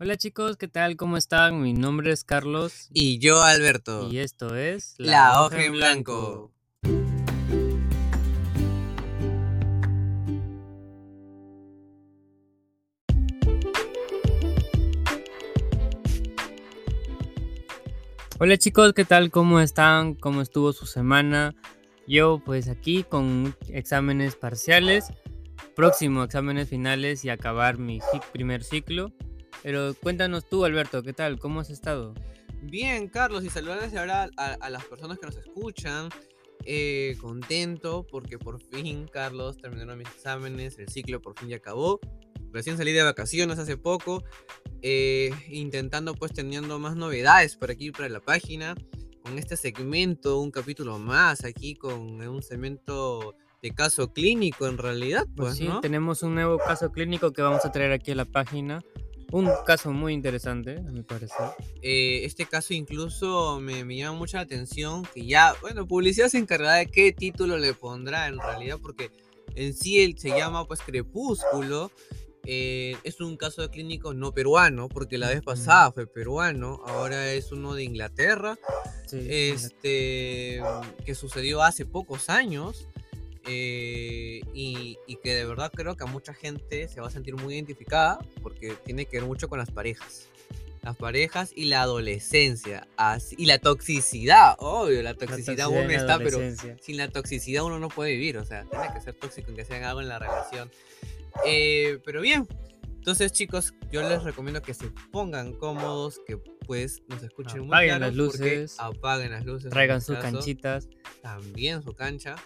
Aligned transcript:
Hola 0.00 0.16
chicos, 0.16 0.56
¿qué 0.56 0.66
tal? 0.66 0.96
¿Cómo 0.96 1.16
están? 1.16 1.62
Mi 1.62 1.72
nombre 1.72 2.10
es 2.10 2.24
Carlos 2.24 2.88
Y 2.92 3.20
yo, 3.20 3.40
Alberto. 3.42 4.08
y 4.10 4.18
esto 4.18 4.56
es 4.56 4.94
La 4.98 5.40
hoja 5.40 5.64
en 5.64 5.72
blanco. 5.72 6.52
Hola 18.40 18.56
chicos, 18.58 18.92
¿qué 18.94 19.04
tal? 19.04 19.30
¿Cómo 19.30 19.60
están? 19.60 20.14
¿Cómo 20.14 20.42
estuvo 20.42 20.72
su 20.72 20.86
semana? 20.86 21.54
Yo 22.06 22.42
pues 22.44 22.68
aquí 22.68 23.04
con 23.04 23.56
exámenes 23.68 24.36
parciales, 24.36 25.12
próximo 25.76 26.24
exámenes 26.24 26.68
finales 26.68 27.24
y 27.24 27.30
acabar 27.30 27.78
mi 27.78 28.00
primer 28.32 28.64
ciclo. 28.64 29.12
Pero 29.64 29.94
cuéntanos 29.94 30.46
tú, 30.46 30.66
Alberto, 30.66 31.02
¿qué 31.02 31.14
tal? 31.14 31.38
¿Cómo 31.38 31.60
has 31.60 31.70
estado? 31.70 32.12
Bien, 32.60 33.08
Carlos, 33.08 33.44
y 33.44 33.48
saludarles 33.48 33.96
ahora 33.96 34.28
a, 34.36 34.52
a 34.52 34.68
las 34.70 34.84
personas 34.84 35.18
que 35.18 35.24
nos 35.24 35.36
escuchan. 35.38 36.10
Eh, 36.66 37.16
contento 37.20 38.06
porque 38.10 38.38
por 38.38 38.60
fin, 38.60 39.08
Carlos, 39.10 39.56
terminaron 39.56 39.98
mis 39.98 40.08
exámenes, 40.08 40.78
el 40.78 40.88
ciclo 40.88 41.20
por 41.20 41.38
fin 41.38 41.48
ya 41.48 41.56
acabó. 41.56 41.98
Recién 42.52 42.76
salí 42.76 42.92
de 42.92 43.02
vacaciones 43.02 43.58
hace 43.58 43.78
poco, 43.78 44.22
eh, 44.82 45.30
intentando 45.48 46.14
pues 46.14 46.32
teniendo 46.32 46.78
más 46.78 46.94
novedades 46.94 47.56
por 47.56 47.70
aquí, 47.70 47.90
para 47.90 48.10
la 48.10 48.20
página, 48.20 48.74
con 49.22 49.38
este 49.38 49.56
segmento, 49.56 50.40
un 50.40 50.50
capítulo 50.50 50.98
más 50.98 51.42
aquí, 51.44 51.74
con 51.74 52.20
un 52.20 52.42
segmento 52.42 53.34
de 53.62 53.70
caso 53.70 54.12
clínico 54.12 54.66
en 54.66 54.76
realidad, 54.76 55.24
Pues 55.34 55.48
pues, 55.48 55.56
sí, 55.56 55.68
¿no? 55.68 55.80
tenemos 55.80 56.22
un 56.22 56.34
nuevo 56.34 56.58
caso 56.58 56.92
clínico 56.92 57.32
que 57.32 57.40
vamos 57.40 57.64
a 57.64 57.72
traer 57.72 57.92
aquí 57.92 58.10
a 58.10 58.14
la 58.14 58.26
página. 58.26 58.82
Un 59.34 59.50
caso 59.66 59.92
muy 59.92 60.12
interesante, 60.12 60.76
a 60.76 60.92
mi 60.92 61.02
parecer. 61.02 61.46
Eh, 61.82 62.24
este 62.24 62.46
caso 62.46 62.72
incluso 62.72 63.58
me, 63.58 63.84
me 63.84 63.96
llama 63.96 64.16
mucha 64.16 64.36
la 64.36 64.44
atención 64.44 65.02
que 65.12 65.26
ya, 65.26 65.56
bueno, 65.60 65.88
publicidad 65.88 66.28
se 66.28 66.38
encargará 66.38 66.74
de 66.74 66.86
qué 66.86 67.10
título 67.12 67.58
le 67.58 67.74
pondrá 67.74 68.28
en 68.28 68.38
realidad, 68.38 68.78
porque 68.80 69.10
en 69.56 69.74
sí 69.74 70.00
él 70.00 70.16
se 70.16 70.28
llama 70.28 70.68
pues 70.68 70.82
Crepúsculo. 70.82 71.90
eh, 72.44 72.96
es 73.02 73.20
un 73.20 73.36
caso 73.36 73.62
de 73.62 73.70
clínico 73.70 74.14
no 74.14 74.30
peruano, 74.30 74.88
porque 74.88 75.18
la 75.18 75.30
vez 75.30 75.42
pasada 75.42 75.90
fue 75.90 76.06
peruano, 76.06 76.80
ahora 76.86 77.32
es 77.32 77.50
uno 77.50 77.74
de 77.74 77.82
Inglaterra, 77.82 78.56
Sí, 79.08 79.18
este, 79.28 80.62
que 81.04 81.14
sucedió 81.16 81.60
hace 81.60 81.84
pocos 81.86 82.30
años. 82.30 82.86
Eh, 83.46 84.40
y, 84.54 84.98
y 85.06 85.16
que 85.16 85.34
de 85.34 85.44
verdad 85.44 85.70
creo 85.74 85.96
que 85.96 86.04
a 86.04 86.06
mucha 86.06 86.34
gente 86.34 86.88
se 86.88 87.00
va 87.00 87.08
a 87.08 87.10
sentir 87.10 87.34
muy 87.36 87.54
identificada 87.54 88.18
porque 88.42 88.74
tiene 88.84 89.06
que 89.06 89.18
ver 89.18 89.26
mucho 89.28 89.48
con 89.48 89.58
las 89.58 89.70
parejas. 89.70 90.28
Las 90.82 90.96
parejas 90.96 91.50
y 91.56 91.64
la 91.66 91.80
adolescencia. 91.82 92.86
así- 92.98 93.36
y 93.38 93.46
la 93.46 93.58
toxicidad, 93.58 94.56
obvio, 94.58 95.02
la 95.02 95.10
La 95.12 95.14
toxicidad 95.14 95.66
toxicidad 95.66 95.68
uno 95.68 95.90
está, 95.90 96.18
pero 96.18 96.38
sin 96.82 96.96
la 96.98 97.08
toxicidad 97.08 97.64
uno 97.64 97.78
no 97.78 97.88
puede 97.88 98.10
vivir. 98.12 98.36
O 98.36 98.44
sea, 98.44 98.64
tiene 98.64 98.86
que 98.92 99.00
ser 99.00 99.14
tóxico 99.14 99.50
en 99.50 99.56
que 99.56 99.64
se 99.64 99.74
haga 99.74 99.88
algo 99.90 100.00
en 100.02 100.08
la 100.08 100.18
relación. 100.18 100.70
Eh, 101.46 101.98
pero 102.04 102.20
bien, 102.20 102.46
entonces 102.96 103.32
chicos, 103.32 103.72
yo 103.90 104.06
les 104.08 104.22
recomiendo 104.22 104.60
que 104.62 104.74
se 104.74 104.90
pongan 105.10 105.54
cómodos, 105.54 106.20
que 106.26 106.36
pues 106.36 107.02
nos 107.08 107.22
escuchen 107.22 107.60
muy 107.60 107.68
Apaguen 107.68 108.00
las 108.00 108.14
luces, 108.14 108.76
apaguen 108.78 109.32
las 109.32 109.44
luces. 109.44 109.70
Traigan 109.70 110.00
sus 110.02 110.16
caso, 110.16 110.32
canchitas 110.36 110.88
También 111.22 111.82
su 111.82 111.92
cancha. 111.94 112.36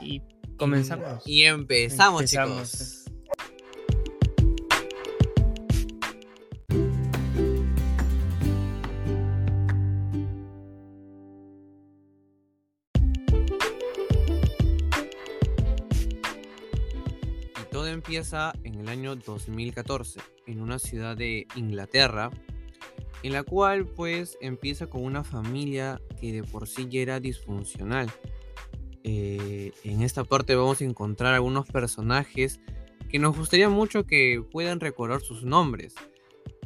Y- 0.00 0.22
comenzamos. 0.62 1.26
Y, 1.26 1.42
empezamos, 1.42 2.22
Empezamos. 2.22 2.70
chicos. 2.70 2.98
Y 17.60 17.72
todo 17.72 17.88
empieza 17.88 18.52
en 18.62 18.76
el 18.76 18.88
año 18.88 19.16
2014, 19.16 20.20
en 20.46 20.60
una 20.60 20.78
ciudad 20.78 21.16
de 21.16 21.48
Inglaterra, 21.56 22.30
en 23.24 23.32
la 23.32 23.42
cual 23.42 23.86
pues 23.86 24.38
empieza 24.40 24.86
con 24.86 25.02
una 25.02 25.24
familia 25.24 26.00
que 26.20 26.32
de 26.32 26.44
por 26.44 26.68
sí 26.68 26.86
ya 26.88 27.00
era 27.00 27.18
disfuncional. 27.18 28.08
Eh, 29.04 29.72
en 29.84 30.02
esta 30.02 30.24
parte 30.24 30.54
vamos 30.54 30.80
a 30.80 30.84
encontrar 30.84 31.34
algunos 31.34 31.66
personajes 31.66 32.60
que 33.08 33.18
nos 33.18 33.36
gustaría 33.36 33.68
mucho 33.68 34.06
que 34.06 34.42
puedan 34.50 34.80
recordar 34.80 35.20
sus 35.20 35.44
nombres. 35.44 35.94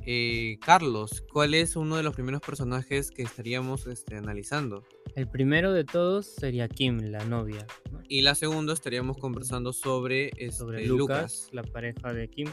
Eh, 0.08 0.58
Carlos, 0.64 1.24
¿cuál 1.32 1.54
es 1.54 1.74
uno 1.74 1.96
de 1.96 2.04
los 2.04 2.14
primeros 2.14 2.40
personajes 2.40 3.10
que 3.10 3.22
estaríamos 3.22 3.88
este, 3.88 4.16
analizando? 4.16 4.84
El 5.16 5.28
primero 5.28 5.72
de 5.72 5.82
todos 5.82 6.26
sería 6.26 6.68
Kim, 6.68 7.10
la 7.10 7.24
novia, 7.24 7.66
¿no? 7.90 8.00
Y 8.08 8.22
la 8.22 8.36
segunda 8.36 8.72
estaríamos 8.72 9.16
conversando 9.16 9.72
sobre, 9.72 10.28
este, 10.36 10.52
sobre 10.52 10.86
Lucas. 10.86 11.48
Lucas, 11.48 11.48
la 11.50 11.64
pareja 11.64 12.12
de 12.12 12.28
Kim. 12.28 12.48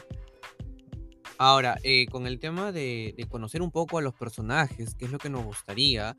Ahora, 1.38 1.78
eh, 1.84 2.06
con 2.06 2.26
el 2.26 2.40
tema 2.40 2.72
de, 2.72 3.14
de 3.16 3.28
conocer 3.28 3.62
un 3.62 3.70
poco 3.70 3.98
a 3.98 4.02
los 4.02 4.14
personajes, 4.14 4.96
que 4.96 5.04
es 5.04 5.12
lo 5.12 5.18
que 5.18 5.30
nos 5.30 5.44
gustaría, 5.44 6.16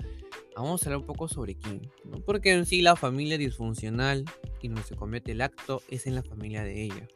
vamos 0.55 0.81
a 0.81 0.85
hablar 0.85 0.99
un 1.01 1.05
poco 1.05 1.27
sobre 1.27 1.55
Kim. 1.55 1.81
Porque 2.25 2.51
en 2.51 2.65
sí 2.65 2.81
la 2.81 2.95
familia 2.95 3.37
disfuncional 3.37 4.25
y 4.61 4.67
donde 4.67 4.83
se 4.83 4.95
comete 4.95 5.33
el 5.33 5.41
acto 5.41 5.81
es 5.89 6.07
en 6.07 6.15
la 6.15 6.23
familia 6.23 6.63
de 6.63 6.83
ella. 6.83 7.07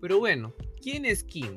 Pero 0.00 0.18
bueno, 0.18 0.54
¿quién 0.80 1.04
es 1.06 1.24
Kim? 1.24 1.56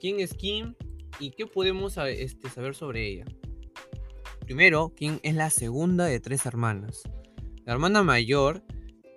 ¿Quién 0.00 0.20
es 0.20 0.34
Kim 0.34 0.74
y 1.20 1.30
qué 1.30 1.46
podemos 1.46 1.96
este, 1.98 2.48
saber 2.48 2.74
sobre 2.74 3.06
ella? 3.06 3.24
Primero, 4.40 4.92
Kim 4.96 5.20
es 5.22 5.34
la 5.34 5.50
segunda 5.50 6.06
de 6.06 6.18
tres 6.18 6.46
hermanas. 6.46 7.02
La 7.64 7.74
hermana 7.74 8.02
mayor 8.02 8.64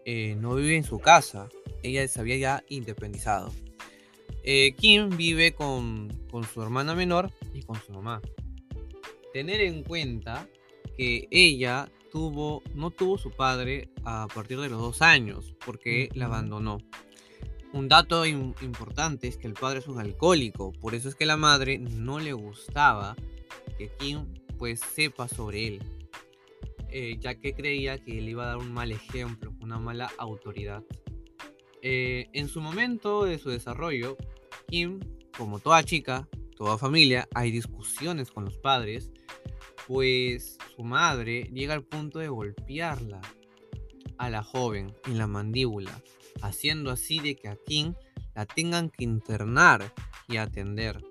eh, 0.05 0.35
no 0.35 0.53
vive 0.55 0.75
en 0.75 0.83
su 0.83 0.99
casa, 0.99 1.49
ella 1.81 2.07
se 2.07 2.19
había 2.19 2.37
ya 2.37 2.63
independizado. 2.69 3.51
Eh, 4.43 4.75
Kim 4.75 5.09
vive 5.17 5.53
con 5.53 6.09
su 6.53 6.61
hermana 6.61 6.93
menor 6.93 7.31
y 7.53 7.63
con 7.63 7.81
su 7.81 7.93
mamá. 7.93 8.21
Tener 9.35 9.59
en 9.59 9.83
cuenta 9.83 10.47
que 10.97 11.27
ella 11.29 11.91
tuvo, 12.09 12.63
no 12.73 12.89
tuvo 12.89 13.17
su 13.17 13.31
padre 13.31 13.89
a 14.05 14.29
partir 14.33 14.57
de 14.61 14.69
los 14.69 14.79
dos 14.79 15.01
años, 15.01 15.53
porque 15.65 16.07
la 16.13 16.27
abandonó. 16.27 16.77
Un 17.73 17.89
dato 17.89 18.25
im- 18.25 18.55
importante 18.61 19.27
es 19.27 19.35
que 19.35 19.47
el 19.47 19.53
padre 19.53 19.79
es 19.79 19.89
un 19.89 19.99
alcohólico, 19.99 20.71
por 20.71 20.95
eso 20.95 21.09
es 21.09 21.15
que 21.15 21.25
la 21.25 21.35
madre 21.35 21.79
no 21.79 22.21
le 22.21 22.31
gustaba 22.31 23.17
que 23.77 23.89
Kim 23.99 24.25
pues 24.57 24.79
sepa 24.79 25.27
sobre 25.27 25.67
él, 25.67 25.83
eh, 26.87 27.17
ya 27.19 27.35
que 27.35 27.53
creía 27.53 27.97
que 27.97 28.13
le 28.21 28.31
iba 28.31 28.45
a 28.45 28.47
dar 28.47 28.57
un 28.59 28.71
mal 28.71 28.93
ejemplo, 28.93 29.53
una 29.59 29.77
mala 29.77 30.09
autoridad. 30.17 30.81
Eh, 31.81 32.27
en 32.31 32.47
su 32.47 32.61
momento 32.61 33.25
de 33.25 33.37
su 33.37 33.49
desarrollo, 33.49 34.15
Kim, 34.69 35.01
como 35.37 35.59
toda 35.59 35.83
chica, 35.83 36.25
toda 36.55 36.77
familia, 36.77 37.27
hay 37.33 37.51
discusiones 37.51 38.31
con 38.31 38.45
los 38.45 38.57
padres, 38.57 39.11
pues 39.87 40.57
su 40.75 40.83
madre 40.83 41.49
llega 41.53 41.73
al 41.73 41.83
punto 41.83 42.19
de 42.19 42.27
golpearla 42.27 43.21
a 44.17 44.29
la 44.29 44.43
joven 44.43 44.93
en 45.05 45.17
la 45.17 45.27
mandíbula, 45.27 46.01
haciendo 46.41 46.91
así 46.91 47.19
de 47.19 47.35
que 47.35 47.49
a 47.49 47.57
Kim 47.65 47.93
la 48.33 48.45
tengan 48.45 48.89
que 48.89 49.03
internar 49.03 49.93
y 50.27 50.37
atender. 50.37 51.03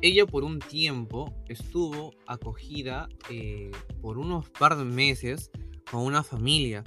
Ella 0.00 0.26
por 0.26 0.42
un 0.42 0.58
tiempo 0.58 1.32
estuvo 1.48 2.12
acogida 2.26 3.08
eh, 3.30 3.70
por 4.00 4.18
unos 4.18 4.50
par 4.50 4.76
de 4.76 4.84
meses 4.84 5.50
con 5.90 6.00
una 6.00 6.24
familia. 6.24 6.82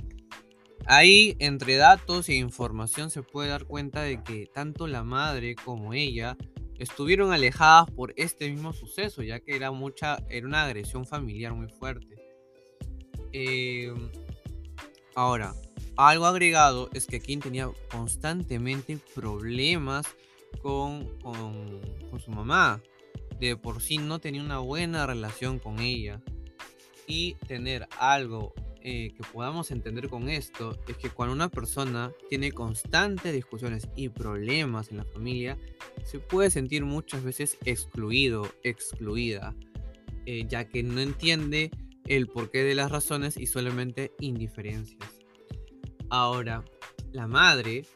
Ahí, 0.86 1.36
entre 1.40 1.78
datos 1.78 2.28
e 2.30 2.36
información, 2.36 3.10
se 3.10 3.24
puede 3.24 3.50
dar 3.50 3.66
cuenta 3.66 4.02
de 4.02 4.22
que 4.22 4.48
tanto 4.54 4.86
la 4.86 5.04
madre 5.04 5.56
como 5.56 5.94
ella 5.94 6.38
estuvieron 6.80 7.32
alejadas 7.32 7.90
por 7.92 8.14
este 8.18 8.50
mismo 8.50 8.74
suceso, 8.74 9.24
ya 9.24 9.40
que 9.40 9.56
era 9.56 9.72
mucha, 9.72 10.18
era 10.30 10.48
una 10.48 10.64
agresión 10.64 11.06
familiar 11.06 11.54
muy 11.54 11.68
fuerte. 11.70 12.16
Eh, 13.34 13.94
ahora, 15.16 15.54
algo 15.98 16.26
agregado 16.26 16.90
es 16.94 17.08
que 17.08 17.20
Kim 17.20 17.40
tenía 17.40 17.70
constantemente 17.90 18.98
problemas 19.14 20.06
con, 20.62 21.18
con, 21.20 21.82
con 22.10 22.20
su 22.20 22.32
mamá. 22.32 22.82
De 23.40 23.58
por 23.58 23.82
sí 23.82 23.98
no 23.98 24.20
tenía 24.20 24.42
una 24.42 24.60
buena 24.60 25.06
relación 25.06 25.60
con 25.60 25.80
ella. 25.80 26.22
Y 27.08 27.36
tener 27.48 27.88
algo 28.00 28.54
eh, 28.88 29.16
que 29.18 29.24
podamos 29.34 29.72
entender 29.72 30.10
con 30.10 30.30
esto 30.30 30.78
es 30.88 30.96
que 30.98 31.10
cuando 31.10 31.34
una 31.34 31.50
persona 31.50 32.12
tiene 32.30 32.52
constantes 32.52 33.34
discusiones 33.34 33.90
y 33.96 34.10
problemas 34.10 34.92
en 34.92 34.98
la 34.98 35.06
familia, 35.06 35.58
se 36.04 36.20
puede 36.20 36.52
sentir 36.52 36.86
muchas 36.86 37.24
veces 37.24 37.58
excluido, 37.66 38.48
excluida, 38.62 39.56
eh, 40.28 40.46
ya 40.48 40.70
que 40.70 40.84
no 40.84 41.02
entiende 41.02 41.72
el 42.06 42.28
porqué 42.28 42.64
de 42.64 42.76
las 42.76 42.92
razones 42.92 43.38
y 43.38 43.48
solamente 43.48 44.12
indiferencias. 44.20 45.10
Ahora, 46.12 46.64
la 47.12 47.26
madre 47.26 47.88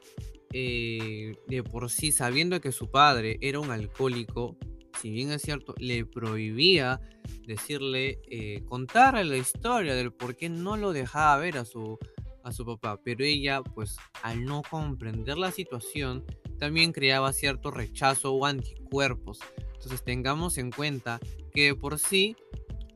eh, 0.52 1.36
de 1.48 1.62
por 1.62 1.88
sí, 1.92 2.12
sabiendo 2.12 2.60
que 2.62 2.72
su 2.72 2.90
padre 2.90 3.38
era 3.42 3.60
un 3.60 3.70
alcohólico, 3.70 4.58
si 5.00 5.10
bien 5.12 5.32
es 5.32 5.42
cierto, 5.42 5.74
le 5.78 6.06
prohibía 6.06 7.00
decirle, 7.48 8.20
eh, 8.30 8.64
contarle 8.68 9.24
la 9.24 9.38
historia 9.38 9.96
del 9.96 10.12
por 10.12 10.36
qué 10.36 10.50
no 10.50 10.78
lo 10.78 10.92
dejaba 10.92 11.38
ver 11.38 11.58
a 11.58 11.66
su, 11.66 11.98
a 12.44 12.52
su 12.52 12.66
papá. 12.66 13.00
Pero 13.04 13.24
ella, 13.24 13.62
pues, 13.62 13.98
al 14.24 14.44
no 14.44 14.62
comprender 14.70 15.38
la 15.38 15.52
situación, 15.52 16.26
también 16.58 16.92
creaba 16.92 17.32
cierto 17.34 17.72
rechazo 17.72 18.34
o 18.34 18.46
anticuerpos. 18.46 19.40
Entonces 19.76 20.04
tengamos 20.04 20.58
en 20.58 20.72
cuenta 20.72 21.20
que 21.54 21.74
por 21.74 22.00
sí 22.00 22.36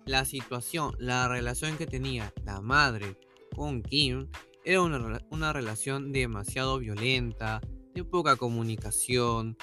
la 0.06 0.26
situación, 0.26 0.96
la 1.00 1.30
relación 1.30 1.78
que 1.78 1.88
tenía 1.88 2.34
la 2.44 2.60
madre 2.60 3.18
con 3.56 3.82
Kim 3.82 4.28
era 4.66 4.82
una, 4.82 5.22
una 5.30 5.54
relación 5.54 6.12
demasiado 6.12 6.80
violenta, 6.80 7.62
de 7.94 8.04
poca 8.04 8.36
comunicación, 8.36 9.58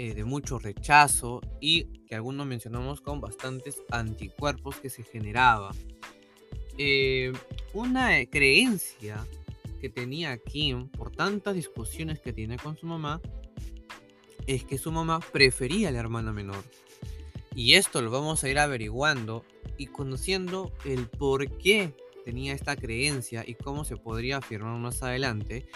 eh, 0.00 0.14
de 0.14 0.24
mucho 0.24 0.60
rechazo 0.60 1.40
y 1.60 2.04
que 2.06 2.14
algunos 2.14 2.46
mencionamos 2.46 3.00
con 3.00 3.20
bastantes 3.20 3.82
anticuerpos 3.90 4.76
que 4.76 4.90
se 4.90 5.02
generaba. 5.02 5.72
Eh, 6.76 7.32
una 7.74 8.24
creencia 8.26 9.26
que 9.80 9.88
tenía 9.88 10.38
Kim 10.38 10.88
por 10.88 11.10
tantas 11.10 11.56
discusiones 11.56 12.20
que 12.20 12.32
tiene 12.32 12.58
con 12.58 12.76
su 12.76 12.86
mamá 12.86 13.20
es 14.46 14.62
que 14.62 14.78
su 14.78 14.92
mamá 14.92 15.18
prefería 15.18 15.88
a 15.88 15.90
la 15.90 15.98
hermana 15.98 16.32
menor. 16.32 16.62
Y 17.56 17.74
esto 17.74 18.00
lo 18.00 18.12
vamos 18.12 18.44
a 18.44 18.48
ir 18.48 18.60
averiguando 18.60 19.44
y 19.78 19.86
conociendo 19.86 20.72
el 20.84 21.08
por 21.08 21.58
qué 21.58 21.92
tenía 22.24 22.52
esta 22.52 22.76
creencia 22.76 23.42
y 23.44 23.54
cómo 23.54 23.84
se 23.84 23.96
podría 23.96 24.36
afirmar 24.36 24.78
más 24.78 25.02
adelante 25.02 25.66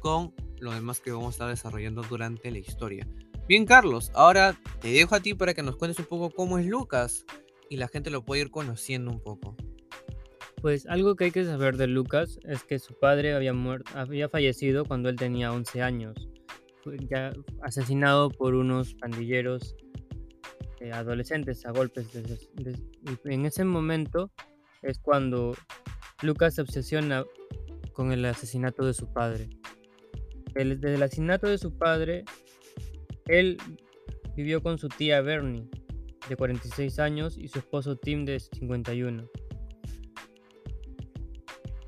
con 0.00 0.34
lo 0.58 0.72
demás 0.72 1.00
que 1.00 1.12
vamos 1.12 1.28
a 1.28 1.30
estar 1.30 1.48
desarrollando 1.48 2.02
durante 2.02 2.50
la 2.50 2.58
historia. 2.58 3.08
Bien, 3.46 3.66
Carlos, 3.66 4.10
ahora 4.14 4.58
te 4.80 4.88
dejo 4.88 5.14
a 5.14 5.20
ti 5.20 5.34
para 5.34 5.52
que 5.52 5.62
nos 5.62 5.76
cuentes 5.76 5.98
un 5.98 6.06
poco 6.06 6.30
cómo 6.30 6.58
es 6.58 6.64
Lucas 6.64 7.26
y 7.68 7.76
la 7.76 7.88
gente 7.88 8.08
lo 8.08 8.24
puede 8.24 8.40
ir 8.40 8.50
conociendo 8.50 9.10
un 9.10 9.20
poco. 9.20 9.54
Pues 10.62 10.86
algo 10.86 11.14
que 11.14 11.24
hay 11.24 11.30
que 11.30 11.44
saber 11.44 11.76
de 11.76 11.86
Lucas 11.86 12.38
es 12.44 12.64
que 12.64 12.78
su 12.78 12.98
padre 12.98 13.34
había, 13.34 13.52
muerto, 13.52 13.92
había 13.94 14.30
fallecido 14.30 14.86
cuando 14.86 15.10
él 15.10 15.16
tenía 15.16 15.52
11 15.52 15.82
años. 15.82 16.30
Ya 17.10 17.34
asesinado 17.60 18.30
por 18.30 18.54
unos 18.54 18.94
pandilleros 18.94 19.76
eh, 20.80 20.92
adolescentes 20.92 21.66
a 21.66 21.70
golpes. 21.70 22.08
en 23.24 23.44
ese 23.44 23.64
momento 23.64 24.30
es 24.80 24.98
cuando 24.98 25.54
Lucas 26.22 26.54
se 26.54 26.62
obsesiona 26.62 27.24
con 27.92 28.10
el 28.10 28.24
asesinato 28.24 28.86
de 28.86 28.94
su 28.94 29.12
padre. 29.12 29.50
desde 30.54 30.94
el 30.94 31.02
asesinato 31.02 31.46
de 31.46 31.58
su 31.58 31.76
padre, 31.76 32.24
él 33.26 33.58
vivió 34.36 34.62
con 34.62 34.78
su 34.78 34.88
tía 34.88 35.20
Bernie, 35.20 35.68
de 36.28 36.36
46 36.36 36.98
años, 36.98 37.38
y 37.38 37.48
su 37.48 37.58
esposo 37.58 37.96
Tim, 37.96 38.24
de 38.24 38.40
51. 38.40 39.28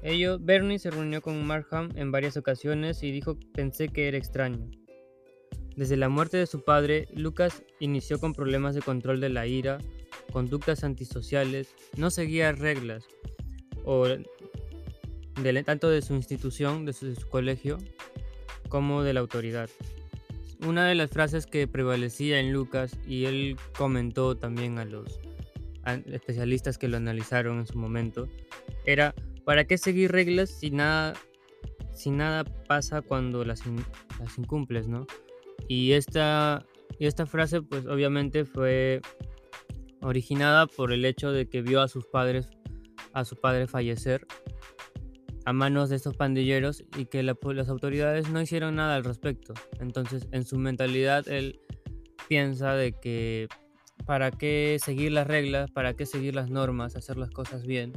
Ello, 0.03 0.39
Bernie 0.39 0.79
se 0.79 0.91
reunió 0.91 1.21
con 1.21 1.45
Markham 1.45 1.91
en 1.97 2.13
varias 2.13 2.37
ocasiones 2.37 3.03
y 3.03 3.11
dijo 3.11 3.37
pensé 3.55 3.89
que 3.89 4.07
era 4.07 4.17
extraño. 4.17 4.71
Desde 5.75 5.97
la 5.97 6.09
muerte 6.09 6.37
de 6.37 6.47
su 6.47 6.63
padre, 6.63 7.09
Lucas 7.13 7.65
inició 7.81 8.19
con 8.19 8.33
problemas 8.33 8.75
de 8.75 8.83
control 8.83 9.21
de 9.21 9.31
la 9.31 9.47
ira, 9.47 9.79
conductas 10.33 10.85
antisociales, 10.85 11.75
no 11.97 12.11
seguía 12.11 12.53
reglas, 12.53 13.05
o 13.85 14.07
tanto 15.65 15.91
de 15.91 16.03
su 16.03 16.15
institución, 16.15 16.87
de 16.87 16.93
su 16.93 17.15
colegio, 17.29 17.79
como 18.69 19.03
de 19.03 19.13
la 19.13 19.21
autoridad 19.21 19.69
una 20.65 20.87
de 20.87 20.95
las 20.95 21.11
frases 21.11 21.47
que 21.47 21.67
prevalecía 21.67 22.41
en 22.41 22.53
Lucas 22.53 22.99
y 23.07 23.25
él 23.25 23.57
comentó 23.77 24.37
también 24.37 24.79
a 24.79 24.85
los 24.85 25.21
especialistas 26.07 26.79
que 26.79 26.89
lo 26.89 26.97
analizaron 26.97 27.59
en 27.61 27.67
su 27.67 27.79
momento 27.79 28.27
era 28.85 29.15
¿para 29.45 29.65
qué 29.65 29.79
seguir 29.79 30.11
reglas 30.11 30.51
si 30.51 30.71
nada 30.71 31.15
si 31.97 32.11
nada 32.11 32.45
pasa 32.45 33.01
cuando 33.01 33.45
las, 33.45 33.63
incumples, 34.37 34.87
¿no? 34.87 35.07
Y 35.67 35.93
esta, 35.93 36.65
y 36.99 37.07
esta 37.07 37.25
frase 37.27 37.63
pues 37.63 37.87
obviamente 37.87 38.45
fue 38.45 39.01
originada 40.03 40.67
por 40.67 40.93
el 40.93 41.05
hecho 41.05 41.33
de 41.33 41.49
que 41.49 41.63
vio 41.63 41.81
a 41.81 41.89
sus 41.89 42.05
padres 42.07 42.51
a 43.15 43.25
su 43.25 43.35
padre 43.37 43.67
fallecer 43.67 44.27
a 45.47 45.53
manos 45.53 45.89
de 45.89 45.97
estos 45.97 46.17
pandilleros 46.17 46.85
y 46.99 47.07
que 47.07 47.23
las 47.23 47.69
autoridades 47.69 48.29
no 48.31 48.43
hicieron 48.43 48.75
nada 48.75 48.97
al 48.97 49.05
respecto. 49.05 49.55
Entonces, 49.79 50.27
en 50.33 50.45
su 50.45 50.59
mentalidad, 50.59 51.27
él 51.29 51.61
piensa 52.29 52.75
de 52.75 52.93
que 52.93 53.47
para 54.07 54.33
qué 54.33 54.79
seguir 54.83 55.13
las 55.13 55.29
reglas, 55.29 55.71
para 55.71 55.95
qué 55.95 56.05
seguir 56.05 56.35
las 56.35 56.51
normas, 56.51 56.97
hacer 56.97 57.17
las 57.17 57.31
cosas 57.31 57.65
bien, 57.65 57.93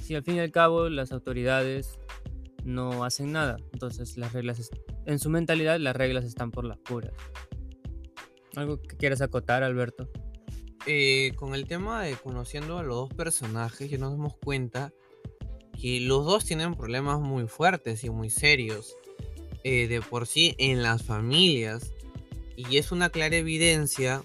si 0.00 0.16
al 0.16 0.24
fin 0.24 0.36
y 0.36 0.40
al 0.40 0.50
cabo 0.50 0.88
las 0.88 1.12
autoridades 1.12 2.00
no 2.64 3.04
hacen 3.04 3.30
nada. 3.30 3.58
Entonces, 3.72 4.18
las 4.18 4.32
reglas, 4.32 4.68
en 5.06 5.20
su 5.20 5.30
mentalidad, 5.30 5.78
las 5.78 5.94
reglas 5.94 6.24
están 6.24 6.50
por 6.50 6.64
las 6.64 6.78
puras. 6.78 7.12
¿Algo 8.56 8.82
que 8.82 8.96
quieras 8.96 9.20
acotar, 9.20 9.62
Alberto? 9.62 10.10
Eh, 10.84 11.30
con 11.36 11.54
el 11.54 11.68
tema 11.68 12.02
de 12.02 12.16
conociendo 12.16 12.76
a 12.76 12.82
los 12.82 12.96
dos 12.96 13.14
personajes, 13.14 13.88
ya 13.88 13.98
nos 13.98 14.10
damos 14.10 14.34
cuenta 14.36 14.92
que 15.80 16.00
los 16.00 16.24
dos 16.24 16.44
tienen 16.44 16.74
problemas 16.74 17.20
muy 17.20 17.46
fuertes 17.46 18.04
y 18.04 18.10
muy 18.10 18.30
serios 18.30 18.96
eh, 19.64 19.86
de 19.88 20.00
por 20.00 20.26
sí 20.26 20.54
en 20.58 20.82
las 20.82 21.02
familias 21.02 21.92
y 22.56 22.76
es 22.76 22.90
una 22.90 23.10
clara 23.10 23.36
evidencia 23.36 24.22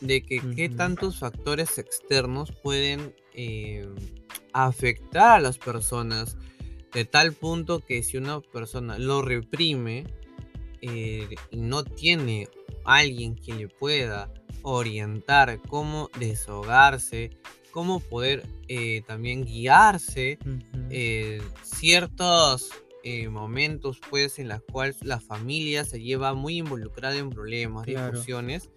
de 0.00 0.22
que 0.22 0.40
qué 0.54 0.68
tantos 0.68 1.18
factores 1.18 1.78
externos 1.78 2.52
pueden 2.52 3.14
eh, 3.34 3.86
afectar 4.52 5.38
a 5.38 5.40
las 5.40 5.58
personas 5.58 6.36
de 6.92 7.04
tal 7.04 7.32
punto 7.32 7.80
que 7.80 8.02
si 8.02 8.16
una 8.16 8.40
persona 8.40 8.98
lo 8.98 9.22
reprime 9.22 10.06
eh, 10.80 11.28
y 11.50 11.56
no 11.56 11.84
tiene 11.84 12.48
alguien 12.84 13.34
que 13.34 13.52
le 13.52 13.68
pueda 13.68 14.32
orientar 14.62 15.60
cómo 15.68 16.10
deshogarse, 16.18 17.30
cómo 17.70 18.00
poder 18.00 18.44
eh, 18.68 19.02
también 19.06 19.44
guiarse 19.44 20.38
eh, 20.90 21.40
ciertos 21.62 22.70
eh, 23.04 23.28
momentos 23.28 24.00
pues 24.10 24.38
en 24.38 24.48
los 24.48 24.62
cuales 24.62 25.02
la 25.04 25.20
familia 25.20 25.84
se 25.84 26.00
lleva 26.00 26.34
muy 26.34 26.58
involucrada 26.58 27.16
en 27.16 27.30
problemas, 27.30 27.86
discusiones, 27.86 28.70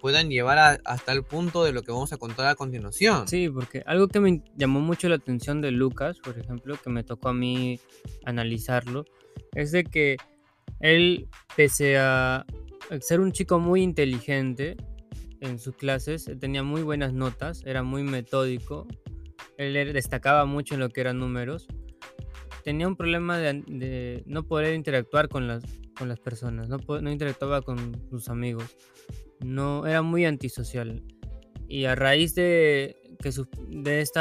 puedan 0.00 0.30
llevar 0.30 0.80
hasta 0.84 1.12
el 1.12 1.22
punto 1.22 1.64
de 1.64 1.72
lo 1.72 1.82
que 1.82 1.92
vamos 1.92 2.12
a 2.12 2.16
contar 2.16 2.46
a 2.46 2.54
continuación. 2.54 3.28
Sí, 3.28 3.48
porque 3.50 3.82
algo 3.84 4.08
que 4.08 4.20
me 4.20 4.42
llamó 4.56 4.80
mucho 4.80 5.08
la 5.08 5.16
atención 5.16 5.60
de 5.60 5.70
Lucas, 5.70 6.18
por 6.18 6.38
ejemplo, 6.38 6.76
que 6.82 6.88
me 6.88 7.04
tocó 7.04 7.28
a 7.28 7.34
mí 7.34 7.78
analizarlo, 8.24 9.04
es 9.52 9.70
de 9.70 9.84
que 9.84 10.16
él, 10.80 11.28
pese 11.56 11.98
a 11.98 12.46
ser 13.00 13.20
un 13.20 13.32
chico 13.32 13.58
muy 13.58 13.82
inteligente, 13.82 14.76
en 15.44 15.58
sus 15.58 15.76
clases, 15.76 16.30
tenía 16.40 16.62
muy 16.62 16.82
buenas 16.82 17.12
notas, 17.12 17.62
era 17.64 17.82
muy 17.82 18.02
metódico, 18.02 18.86
él 19.56 19.74
destacaba 19.92 20.44
mucho 20.44 20.74
en 20.74 20.80
lo 20.80 20.88
que 20.88 21.00
eran 21.00 21.18
números. 21.18 21.66
Tenía 22.64 22.88
un 22.88 22.96
problema 22.96 23.38
de, 23.38 24.22
no 24.26 24.44
poder 24.44 24.74
interactuar 24.74 25.28
con 25.28 25.46
las, 25.46 25.62
con 25.96 26.08
las 26.08 26.18
personas, 26.18 26.68
no, 26.68 26.78
no 26.78 27.10
interactuaba 27.10 27.62
con 27.62 28.00
sus 28.08 28.28
amigos, 28.28 28.76
no, 29.40 29.86
era 29.86 30.02
muy 30.02 30.24
antisocial. 30.24 31.02
Y 31.68 31.84
a 31.84 31.94
raíz 31.94 32.34
de, 32.34 32.96
que 33.20 33.32
su, 33.32 33.46
de 33.68 34.00
este 34.00 34.20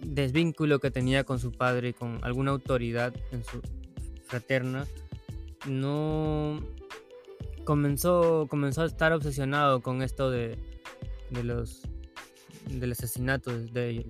desvínculo 0.00 0.78
que 0.78 0.90
tenía 0.90 1.24
con 1.24 1.38
su 1.38 1.52
padre 1.52 1.88
y 1.88 1.92
con 1.92 2.18
alguna 2.22 2.52
autoridad 2.52 3.14
en 3.32 3.42
su 3.44 3.60
fraterna, 4.24 4.86
no, 5.68 6.60
comenzó, 7.64 8.46
comenzó 8.48 8.82
a 8.82 8.86
estar 8.86 9.12
obsesionado 9.12 9.82
con 9.82 10.02
esto 10.02 10.30
de, 10.30 10.58
de 11.30 11.44
los 11.44 11.82
del 12.66 12.92
asesinato 12.92 13.50
de, 13.58 14.06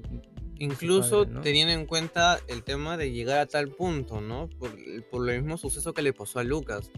Incluso 0.59 1.26
teniendo 1.26 1.73
en 1.73 1.87
cuenta 1.87 2.38
el 2.47 2.62
tema 2.62 2.97
de 2.97 3.11
llegar 3.11 3.38
a 3.40 3.47
tal 3.47 3.68
punto, 3.68 4.21
¿no? 4.21 4.49
Por, 4.49 4.71
por 5.11 5.28
el 5.28 5.42
mismo 5.42 5.56
suceso 5.56 5.92
que 5.92 6.02
le 6.02 6.12
pasó 6.12 6.38
a 6.38 6.44
Lucas. 6.44 6.90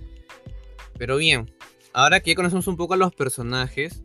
Pero 0.99 1.17
bien, 1.17 1.51
ahora 1.95 2.21
que 2.21 2.33
ya 2.33 2.37
conocemos 2.37 2.67
un 2.67 2.77
poco 2.77 2.95
a 2.95 2.99
los 2.99 3.15
personajes, 3.15 4.03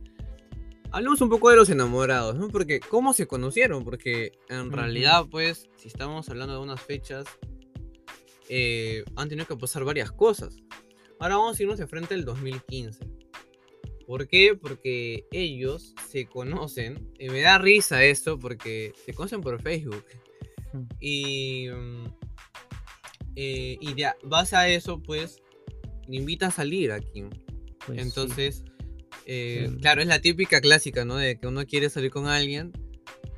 hablemos 0.92 1.20
un 1.22 1.30
poco 1.30 1.50
de 1.50 1.58
los 1.58 1.70
enamorados, 1.70 2.36
¿no? 2.36 2.48
Porque, 2.48 2.80
¿cómo 2.80 3.14
se 3.14 3.28
conocieron? 3.28 3.84
Porque 3.84 4.32
en 4.48 4.72
realidad, 4.72 5.26
pues, 5.30 5.68
si 5.76 5.88
estamos 5.88 6.30
hablando 6.30 6.54
de 6.54 6.62
unas 6.62 6.82
fechas, 6.82 7.26
eh, 8.48 9.04
han 9.16 9.30
tenido 9.30 9.48
que 9.48 9.56
pasar 9.56 9.84
varias 9.84 10.12
cosas. 10.12 10.56
Ahora 11.20 11.38
vamos 11.38 11.60
a 11.60 11.64
irnos 11.64 11.78
de 11.80 11.88
frente 11.88 12.14
al 12.14 12.24
2015. 12.26 13.06
¿Por 14.08 14.28
qué? 14.28 14.56
Porque 14.56 15.28
ellos 15.32 15.94
se 16.10 16.26
conocen. 16.26 17.12
Y 17.20 17.30
me 17.30 17.42
da 17.42 17.58
risa 17.58 18.04
esto 18.04 18.40
porque 18.40 18.94
se 19.06 19.14
conocen 19.14 19.42
por 19.42 19.62
Facebook. 19.62 20.06
Y 21.00 21.68
mm, 21.70 22.06
Eh, 23.36 23.78
y 23.80 23.96
base 24.24 24.56
a 24.58 24.68
eso, 24.68 25.02
pues, 25.02 25.38
le 26.08 26.18
invita 26.18 26.48
a 26.48 26.52
salir 26.52 26.92
a 26.92 27.00
Kim. 27.00 27.30
Pues 27.86 28.02
sí. 28.02 28.08
Entonces, 28.08 28.66
eh, 29.26 29.68
Sí. 29.70 29.78
claro, 29.78 30.02
es 30.02 30.08
la 30.08 30.20
típica 30.20 30.60
clásica, 30.60 31.06
¿no? 31.06 31.16
De 31.16 31.40
que 31.40 31.48
uno 31.48 31.66
quiere 31.66 31.90
salir 31.90 32.12
con 32.12 32.28
alguien 32.28 32.74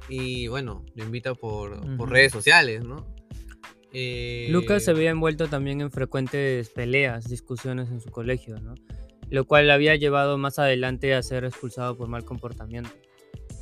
y, 0.10 0.48
bueno, 0.48 0.84
lo 0.96 1.04
invita 1.04 1.36
por, 1.36 1.98
por 1.98 2.10
redes 2.10 2.32
sociales, 2.32 2.84
¿no? 2.84 3.14
Eh, 3.94 4.48
Lucas 4.50 4.84
se 4.86 4.92
había 4.92 5.10
envuelto 5.10 5.48
también 5.48 5.82
en 5.82 5.92
frecuentes 5.92 6.70
peleas, 6.70 7.30
discusiones 7.30 7.90
en 7.90 8.00
su 8.00 8.10
colegio, 8.10 8.58
¿no? 8.60 8.76
Lo 9.30 9.46
cual 9.46 9.68
le 9.68 9.74
había 9.74 9.96
llevado 9.96 10.38
más 10.38 10.60
adelante 10.60 11.14
a 11.14 11.22
ser 11.24 11.46
expulsado 11.46 11.98
por 11.98 12.08
mal 12.08 12.24
comportamiento. 12.26 12.92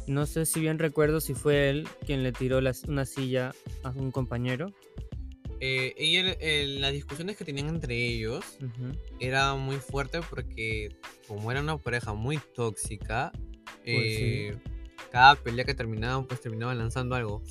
No 0.08 0.26
sé 0.26 0.46
si 0.48 0.60
bien 0.60 0.80
recuerdo 0.80 1.22
si 1.22 1.36
fue 1.36 1.70
él 1.70 1.88
quien 2.06 2.24
le 2.24 2.32
tiró 2.32 2.60
una 2.88 3.06
silla 3.06 3.54
a 3.84 3.90
un 3.92 4.12
compañero. 4.12 4.74
eh, 5.62 5.94
ella- 5.98 6.38
eh, 6.40 6.78
las 6.80 6.94
discusiones 6.94 7.36
que 7.36 7.44
tenían 7.44 7.68
entre 7.68 7.94
ellos 7.94 8.46
Ujú. 8.62 8.98
era 9.20 9.56
muy 9.56 9.76
fuerte 9.76 10.22
porque 10.30 10.96
como 11.28 11.52
era 11.52 11.60
una 11.60 11.78
pareja 11.78 12.14
muy 12.14 12.40
tóxica, 12.56 13.34
Pues 13.84 14.14
sí. 14.16 14.24
eh, 14.24 14.58
cada 15.12 15.36
pelea 15.36 15.66
que 15.66 15.74
terminaban, 15.74 16.26
pues 16.26 16.40
terminaban 16.40 16.78
lanzando 16.78 17.14
algo. 17.16 17.44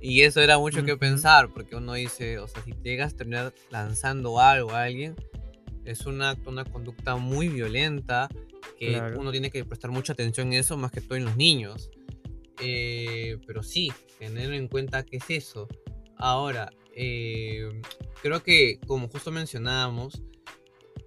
Y 0.00 0.22
eso 0.22 0.40
era 0.40 0.58
mucho 0.58 0.84
que 0.84 0.96
pensar, 0.96 1.50
porque 1.52 1.76
uno 1.76 1.94
dice, 1.94 2.38
o 2.38 2.48
sea, 2.48 2.62
si 2.62 2.72
llegas 2.82 3.12
a 3.12 3.16
terminar 3.16 3.54
lanzando 3.70 4.40
algo 4.40 4.72
a 4.72 4.84
alguien, 4.84 5.14
es 5.84 6.06
un 6.06 6.22
acto, 6.22 6.50
una 6.50 6.64
conducta 6.64 7.16
muy 7.16 7.48
violenta, 7.48 8.28
que 8.78 8.92
Claro. 8.92 9.20
uno 9.20 9.30
tiene 9.30 9.50
que 9.50 9.64
prestar 9.64 9.90
mucha 9.90 10.12
atención 10.12 10.48
en 10.48 10.60
eso, 10.60 10.76
más 10.76 10.90
que 10.90 11.00
todo 11.00 11.16
en 11.16 11.24
los 11.24 11.36
niños. 11.36 11.90
Eh, 12.62 13.38
pero 13.46 13.62
sí, 13.62 13.92
tener 14.18 14.52
en 14.52 14.68
cuenta 14.68 15.02
qué 15.04 15.16
es 15.16 15.24
eso. 15.30 15.68
Ahora, 16.16 16.70
eh, 16.94 17.68
creo 18.22 18.42
que 18.42 18.78
como 18.86 19.08
justo 19.08 19.30
mencionábamos, 19.30 20.22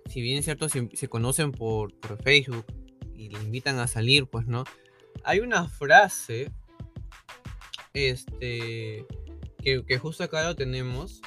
si 0.09 0.21
bien 0.21 0.37
es 0.39 0.45
cierto, 0.45 0.69
se, 0.69 0.89
se 0.93 1.07
conocen 1.07 1.51
por, 1.51 1.93
por 1.99 2.21
Facebook 2.21 2.65
y 3.15 3.29
le 3.29 3.39
invitan 3.41 3.79
a 3.79 3.87
salir, 3.87 4.25
pues 4.27 4.47
no. 4.47 4.63
Hay 5.23 5.39
una 5.39 5.67
frase, 5.67 6.51
este, 7.93 9.05
que, 9.61 9.83
que 9.85 9.97
justo 9.97 10.23
acá 10.23 10.43
lo 10.47 10.55
tenemos, 10.55 11.21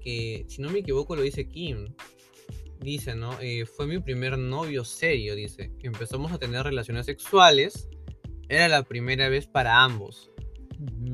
que 0.00 0.44
si 0.48 0.62
no 0.62 0.70
me 0.70 0.78
equivoco 0.80 1.16
lo 1.16 1.22
dice 1.22 1.48
Kim. 1.48 1.94
Dice, 2.80 3.14
¿no? 3.14 3.38
Eh, 3.40 3.64
fue 3.64 3.86
mi 3.86 3.98
primer 3.98 4.38
novio 4.38 4.84
serio, 4.84 5.34
dice. 5.34 5.72
Empezamos 5.82 6.30
a 6.30 6.38
tener 6.38 6.62
relaciones 6.62 7.06
sexuales. 7.06 7.88
Era 8.48 8.68
la 8.68 8.82
primera 8.82 9.28
vez 9.28 9.46
para 9.46 9.82
ambos. 9.82 10.30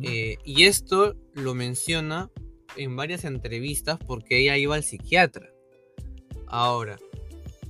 Eh, 0.03 0.37
y 0.45 0.65
esto 0.65 1.15
lo 1.35 1.55
menciona 1.55 2.31
en 2.77 2.97
varias 2.97 3.25
entrevistas 3.25 3.99
porque 4.07 4.41
ella 4.41 4.59
iba 4.59 4.75
al 4.75 4.83
psiquiatra. 4.83 5.51
Ahora, 6.49 6.99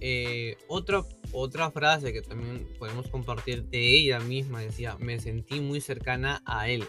eh, 0.01 0.57
otra, 0.69 1.05
otra 1.33 1.71
frase 1.71 2.13
que 2.13 2.23
también 2.23 2.67
podemos 2.79 3.09
compartir 3.09 3.65
de 3.65 3.95
ella 3.95 4.19
misma 4.21 4.63
decía, 4.63 4.97
me 4.99 5.21
sentí 5.21 5.61
muy 5.61 5.81
cercana 5.81 6.43
a 6.47 6.69
él. 6.69 6.85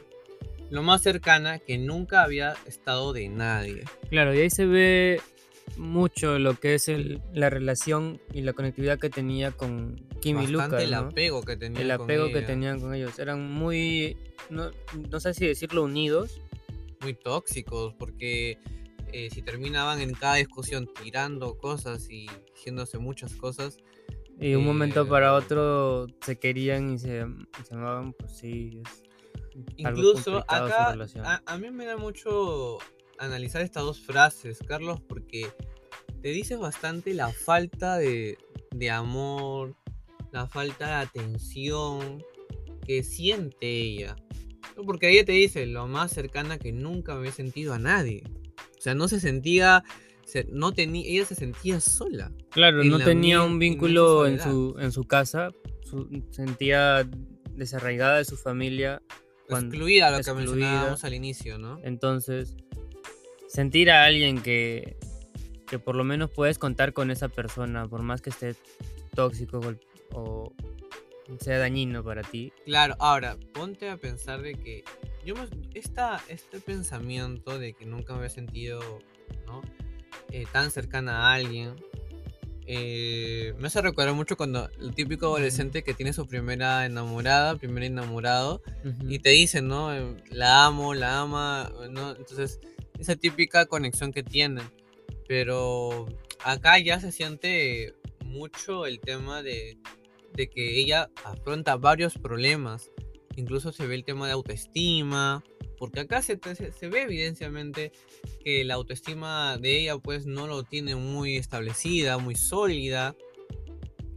Lo 0.74 0.82
más 0.82 1.04
cercana 1.04 1.60
que 1.60 1.78
nunca 1.78 2.24
había 2.24 2.56
estado 2.66 3.14
de 3.14 3.30
nadie. 3.30 3.84
Claro, 4.10 4.34
y 4.34 4.40
ahí 4.40 4.50
se 4.50 4.66
ve 4.66 5.22
mucho 5.78 6.40
lo 6.40 6.56
que 6.60 6.74
es 6.74 6.88
el- 6.88 7.22
la 7.32 7.52
relación 7.52 8.20
y 8.34 8.42
la 8.42 8.54
conectividad 8.54 8.98
que 8.98 9.12
tenía 9.12 9.52
con 9.52 9.96
Kim 10.20 10.42
y 10.42 10.48
Lucas. 10.48 10.82
el 10.82 10.90
¿no? 10.90 10.98
apego 10.98 11.44
que 11.44 11.58
tenía. 11.58 11.80
El 11.80 11.96
con 11.96 12.08
que 12.08 12.42
tenían 12.42 12.80
con 12.80 12.96
ellos. 12.96 13.20
Eran 13.20 13.52
muy, 13.52 14.18
no, 14.50 14.72
no 15.12 15.20
sé 15.20 15.36
si 15.36 15.46
decirlo 15.46 15.84
unidos. 15.84 16.42
Muy 17.02 17.14
tóxicos 17.14 17.94
porque 17.94 18.58
eh, 19.12 19.30
si 19.30 19.44
terminaban 19.44 20.02
en 20.02 20.14
cada 20.16 20.36
discusión 20.36 20.90
tirando 21.04 21.56
cosas 21.56 22.10
y 22.10 22.26
diciéndose 22.56 22.98
muchas 22.98 23.36
cosas, 23.36 23.78
Y 24.40 24.50
de 24.50 24.58
un 24.58 24.66
momento 24.66 25.08
para 25.08 25.28
Eh, 25.28 25.32
otro 25.38 26.08
se 26.26 26.40
querían 26.40 26.96
y 26.96 26.98
se, 26.98 27.24
se 27.64 27.76
amaban, 27.76 28.14
pues 28.14 28.32
sí. 28.36 28.82
Es 28.84 29.04
Incluso 29.78 30.38
acá 30.66 30.88
a, 31.26 31.42
a 31.46 31.58
mí 31.58 31.70
me 31.72 31.86
da 31.86 31.98
mucho 31.98 32.78
analizar 33.20 33.62
estas 33.62 33.84
dos 33.84 34.02
frases, 34.02 34.60
Carlos, 34.68 35.00
porque 35.02 35.48
te 36.22 36.30
dice 36.30 36.56
bastante 36.56 37.14
la 37.14 37.30
falta 37.32 37.98
de, 37.98 38.38
de 38.72 38.90
amor, 38.90 39.76
la 40.32 40.48
falta 40.48 40.88
de 40.88 40.94
atención 40.94 42.24
que 42.86 43.04
siente 43.04 43.70
ella. 43.70 44.16
Porque 44.86 45.10
ella 45.12 45.24
te 45.26 45.34
dice 45.34 45.66
lo 45.68 45.88
más 45.88 46.12
cercana 46.12 46.58
que 46.58 46.72
nunca 46.72 47.14
me 47.14 47.20
había 47.20 47.32
sentido 47.32 47.74
a 47.74 47.80
nadie. 47.80 48.24
O 48.78 48.82
sea, 48.82 48.96
no 48.96 49.08
se 49.08 49.20
sentía, 49.20 49.84
se- 50.26 50.48
no 50.50 50.74
tenía, 50.74 51.06
ella 51.08 51.26
se 51.26 51.36
sentía 51.36 51.80
sola. 51.80 52.32
Claro, 52.50 52.84
no 52.84 52.98
tenía 53.06 53.44
un 53.44 53.60
vínculo 53.60 54.26
en 54.26 54.38
su, 54.52 54.76
en 54.80 54.92
su 54.92 55.04
casa. 55.04 55.50
su- 55.84 56.10
sentía 56.32 57.08
desarraigada 57.52 58.18
de 58.18 58.26
su 58.26 58.36
familia. 58.36 59.02
Cuando- 59.48 59.76
excluida, 59.76 60.10
lo 60.12 60.24
que 60.24 60.34
mencionábamos 60.34 61.04
al 61.04 61.14
inicio, 61.14 61.58
¿no? 61.58 61.80
Entonces, 61.84 62.56
sentir 63.48 63.92
a 63.92 64.06
alguien 64.06 64.42
que, 64.42 64.98
que 65.68 65.80
por 65.80 65.96
lo 65.96 66.04
menos 66.04 66.30
puedes 66.32 66.58
contar 66.58 66.94
con 66.94 67.12
esa 67.12 67.28
persona, 67.30 67.88
por 67.88 68.02
más 68.02 68.22
que 68.22 68.30
esté 68.30 68.56
tóxico 69.16 69.60
o 70.12 70.54
sea 71.40 71.58
dañino 71.58 72.04
para 72.04 72.22
ti. 72.22 72.52
Claro, 72.66 72.96
ahora, 73.00 73.38
ponte 73.54 73.90
a 73.90 73.98
pensar 73.98 74.42
de 74.42 74.54
que 74.56 74.84
yo 75.26 75.36
me- 75.36 75.48
esta, 75.74 76.22
este 76.28 76.60
pensamiento 76.60 77.58
de 77.58 77.74
que 77.74 77.86
nunca 77.86 78.14
me 78.14 78.20
había 78.20 78.30
sentido 78.30 78.82
¿no? 79.48 79.62
Eh, 80.32 80.46
tan 80.52 80.70
cercana 80.72 81.30
a 81.30 81.34
alguien, 81.36 81.76
eh, 82.66 83.54
me 83.60 83.68
hace 83.68 83.82
recordar 83.82 84.14
mucho 84.14 84.38
cuando 84.38 84.70
el 84.80 84.94
típico 84.94 85.28
adolescente 85.28 85.84
que 85.84 85.94
tiene 85.94 86.14
su 86.14 86.28
primera 86.28 86.86
enamorada, 86.86 87.56
primer 87.58 87.84
enamorado, 87.84 88.62
Ujú. 88.86 89.10
y 89.10 89.20
te 89.20 89.30
dice, 89.30 89.62
¿no? 89.62 89.94
Eh, 89.94 90.16
La 90.30 90.66
amo, 90.66 90.94
la 90.94 91.22
ama, 91.22 91.72
¿no? 91.90 92.16
Entonces, 92.16 92.60
esa 93.00 93.16
típica 93.16 93.66
conexión 93.66 94.12
que 94.12 94.24
tienen. 94.24 94.64
Pero 95.28 96.06
acá 96.44 96.78
ya 96.80 97.00
se 97.00 97.12
siente 97.12 97.94
mucho 98.24 98.86
el 98.86 99.00
tema 99.00 99.42
de, 99.42 99.78
de 100.34 100.50
que 100.50 100.78
ella 100.80 101.10
afronta 101.24 101.76
varios 101.78 102.18
problemas. 102.18 102.92
Incluso 103.36 103.72
se 103.72 103.88
ve 103.88 103.96
el 103.96 104.04
tema 104.04 104.28
de 104.28 104.34
autoestima. 104.34 105.44
Porque 105.78 106.02
acá 106.02 106.22
se, 106.22 106.36
ve 106.36 107.02
evidentemente 107.02 107.92
que 108.44 108.64
la 108.64 108.76
autoestima 108.76 109.58
de 109.58 109.80
ella 109.80 109.98
pues 109.98 110.26
no 110.26 110.48
lo 110.48 110.64
tiene 110.64 110.96
muy 110.96 111.38
establecida, 111.38 112.18
muy 112.18 112.36
sólida. 112.36 113.16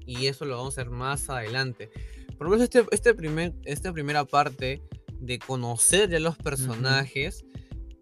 Y 0.07 0.27
eso 0.27 0.45
lo 0.45 0.57
vamos 0.57 0.79
a 0.79 0.85
ver 0.85 0.91
más 0.91 1.29
adelante. 1.31 1.91
Por 2.39 2.47
lo 2.47 2.51
menos 2.51 2.65
este, 2.65 2.85
este 2.93 3.15
primer, 3.15 3.55
esta 3.65 3.93
primera 3.93 4.25
parte 4.25 4.83
de 5.21 5.39
conocer 5.39 6.11
ya 6.11 6.21
los 6.21 6.37
personajes, 6.37 7.45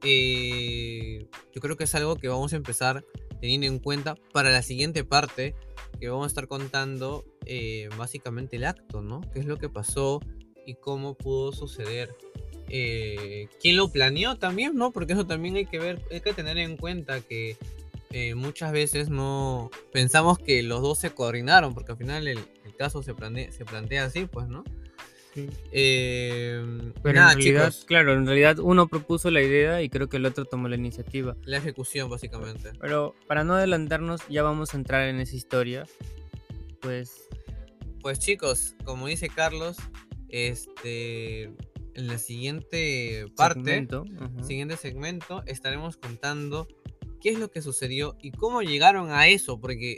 eh, 0.02 1.26
yo 1.54 1.60
creo 1.60 1.76
que 1.76 1.84
es 1.84 1.94
algo 1.94 2.16
que 2.16 2.28
vamos 2.28 2.52
a 2.52 2.56
empezar 2.56 3.04
teniendo 3.40 3.66
en 3.66 3.78
cuenta 3.78 4.16
para 4.32 4.50
la 4.50 4.62
siguiente 4.62 5.04
parte, 5.04 5.54
que 5.98 6.08
vamos 6.08 6.24
a 6.24 6.28
estar 6.28 6.48
contando 6.48 7.24
eh, 7.46 7.88
básicamente 7.96 8.56
el 8.56 8.64
acto, 8.64 9.02
¿no? 9.02 9.20
¿Qué 9.32 9.40
es 9.40 9.46
lo 9.46 9.56
que 9.58 9.68
pasó 9.68 10.20
y 10.66 10.74
cómo 10.74 11.14
pudo 11.14 11.52
suceder? 11.52 12.14
Eh, 12.68 13.48
¿Quién 13.60 13.76
lo 13.76 13.88
planeó 13.90 14.36
también, 14.36 14.74
no? 14.74 14.90
Porque 14.90 15.12
eso 15.12 15.26
también 15.26 15.56
hay 15.56 15.66
que 15.66 15.78
ver, 15.78 16.00
hay 16.10 16.20
que 16.20 16.32
tener 16.32 16.58
en 16.58 16.76
cuenta 16.76 17.20
que 17.20 17.56
eh, 18.10 18.34
muchas 18.34 18.72
veces 18.72 19.08
no 19.08 19.70
pensamos 19.92 20.38
que 20.38 20.62
los 20.62 20.80
dos 20.82 20.98
se 20.98 21.10
coordinaron, 21.10 21.74
porque 21.74 21.92
al 21.92 21.98
final 21.98 22.26
el, 22.28 22.38
el 22.64 22.76
caso 22.76 23.02
se 23.02 23.14
plantea, 23.14 23.52
se 23.52 23.64
plantea 23.64 24.04
así, 24.04 24.26
pues, 24.26 24.48
¿no? 24.48 24.64
Sí. 25.34 25.48
Eh, 25.72 26.62
Pero 27.02 27.18
nada, 27.18 27.32
en 27.32 27.38
realidad, 27.38 27.70
chicos, 27.70 27.84
claro, 27.86 28.12
en 28.14 28.24
realidad 28.24 28.60
uno 28.60 28.86
propuso 28.86 29.32
la 29.32 29.42
idea 29.42 29.82
y 29.82 29.88
creo 29.88 30.08
que 30.08 30.18
el 30.18 30.26
otro 30.26 30.44
tomó 30.44 30.68
la 30.68 30.76
iniciativa. 30.76 31.36
la 31.44 31.56
ejecución 31.56 32.08
básicamente. 32.08 32.70
Pero 32.80 33.16
para 33.26 33.42
no 33.42 33.54
adelantarnos, 33.54 34.20
ya 34.28 34.44
vamos 34.44 34.74
a 34.74 34.76
entrar 34.76 35.08
en 35.08 35.18
esa 35.18 35.34
historia. 35.34 35.86
Pues 36.80 37.28
Pues 38.00 38.20
chicos, 38.20 38.76
como 38.84 39.08
dice 39.08 39.28
Carlos, 39.28 39.76
este 40.28 41.50
en 41.94 42.06
la 42.08 42.18
siguiente 42.18 43.26
parte, 43.36 43.60
segmento, 43.64 44.04
siguiente 44.42 44.76
segmento, 44.76 45.42
estaremos 45.46 45.96
contando 45.96 46.66
qué 47.20 47.30
es 47.30 47.38
lo 47.38 47.50
que 47.50 47.62
sucedió 47.62 48.16
y 48.20 48.32
cómo 48.32 48.60
llegaron 48.62 49.10
a 49.10 49.28
eso, 49.28 49.58
porque 49.58 49.96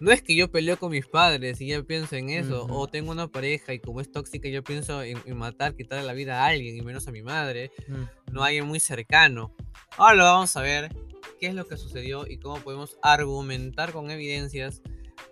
no 0.00 0.10
es 0.10 0.20
que 0.22 0.34
yo 0.34 0.50
peleo 0.50 0.76
con 0.78 0.90
mis 0.90 1.06
padres 1.06 1.60
y 1.60 1.68
ya 1.68 1.82
pienso 1.82 2.16
en 2.16 2.30
eso, 2.30 2.64
Ujú. 2.64 2.74
o 2.74 2.88
tengo 2.88 3.12
una 3.12 3.28
pareja 3.28 3.72
y 3.72 3.78
como 3.78 4.00
es 4.00 4.10
tóxica 4.10 4.48
yo 4.48 4.64
pienso 4.64 5.02
en, 5.02 5.18
en 5.26 5.36
matar, 5.36 5.76
quitarle 5.76 6.04
la 6.04 6.12
vida 6.12 6.42
a 6.42 6.46
alguien 6.48 6.76
y 6.76 6.82
menos 6.82 7.06
a 7.06 7.12
mi 7.12 7.22
madre, 7.22 7.70
Mm. 7.86 8.32
no 8.32 8.42
a 8.42 8.46
alguien 8.48 8.66
muy 8.66 8.80
cercano. 8.80 9.54
Ahora 9.96 10.14
lo 10.16 10.24
vamos 10.24 10.56
a 10.56 10.62
ver 10.62 10.94
qué 11.40 11.46
es 11.48 11.54
lo 11.54 11.66
que 11.68 11.76
sucedió 11.76 12.26
y 12.26 12.38
cómo 12.38 12.56
podemos 12.60 12.98
argumentar 13.02 13.92
con 13.92 14.10
evidencias 14.10 14.82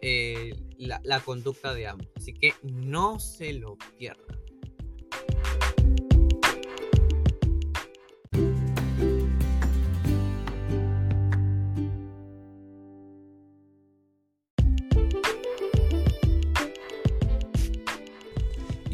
eh, 0.03 0.55
la, 0.79 1.01
la 1.03 1.19
conducta 1.21 1.75
de 1.75 1.87
ambos. 1.89 2.07
Así 2.17 2.33
que 2.33 2.53
no 2.63 3.19
se 3.19 3.55
lo 3.55 3.77
pierdan. 3.99 4.39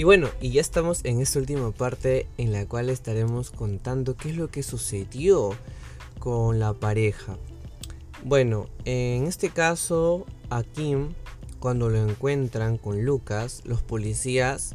Y 0.01 0.05
bueno, 0.05 0.31
y 0.41 0.49
ya 0.49 0.63
estamos 0.63 1.05
en 1.05 1.21
esta 1.21 1.41
última 1.41 1.73
parte 1.73 2.27
en 2.39 2.53
la 2.53 2.65
cual 2.65 2.89
estaremos 2.89 3.51
contando 3.51 4.17
qué 4.17 4.31
es 4.31 4.37
lo 4.39 4.49
que 4.49 4.63
sucedió 4.63 5.51
con 6.19 6.59
la 6.59 6.73
pareja. 6.73 7.37
Bueno, 8.25 8.71
en 8.87 9.27
este 9.27 9.51
caso, 9.51 10.25
a 10.49 10.63
Kim, 10.63 11.11
cuando 11.59 11.91
lo 11.91 11.99
encuentran 11.99 12.79
con 12.79 13.05
Lucas, 13.05 13.61
los 13.67 13.83
policías 13.83 14.75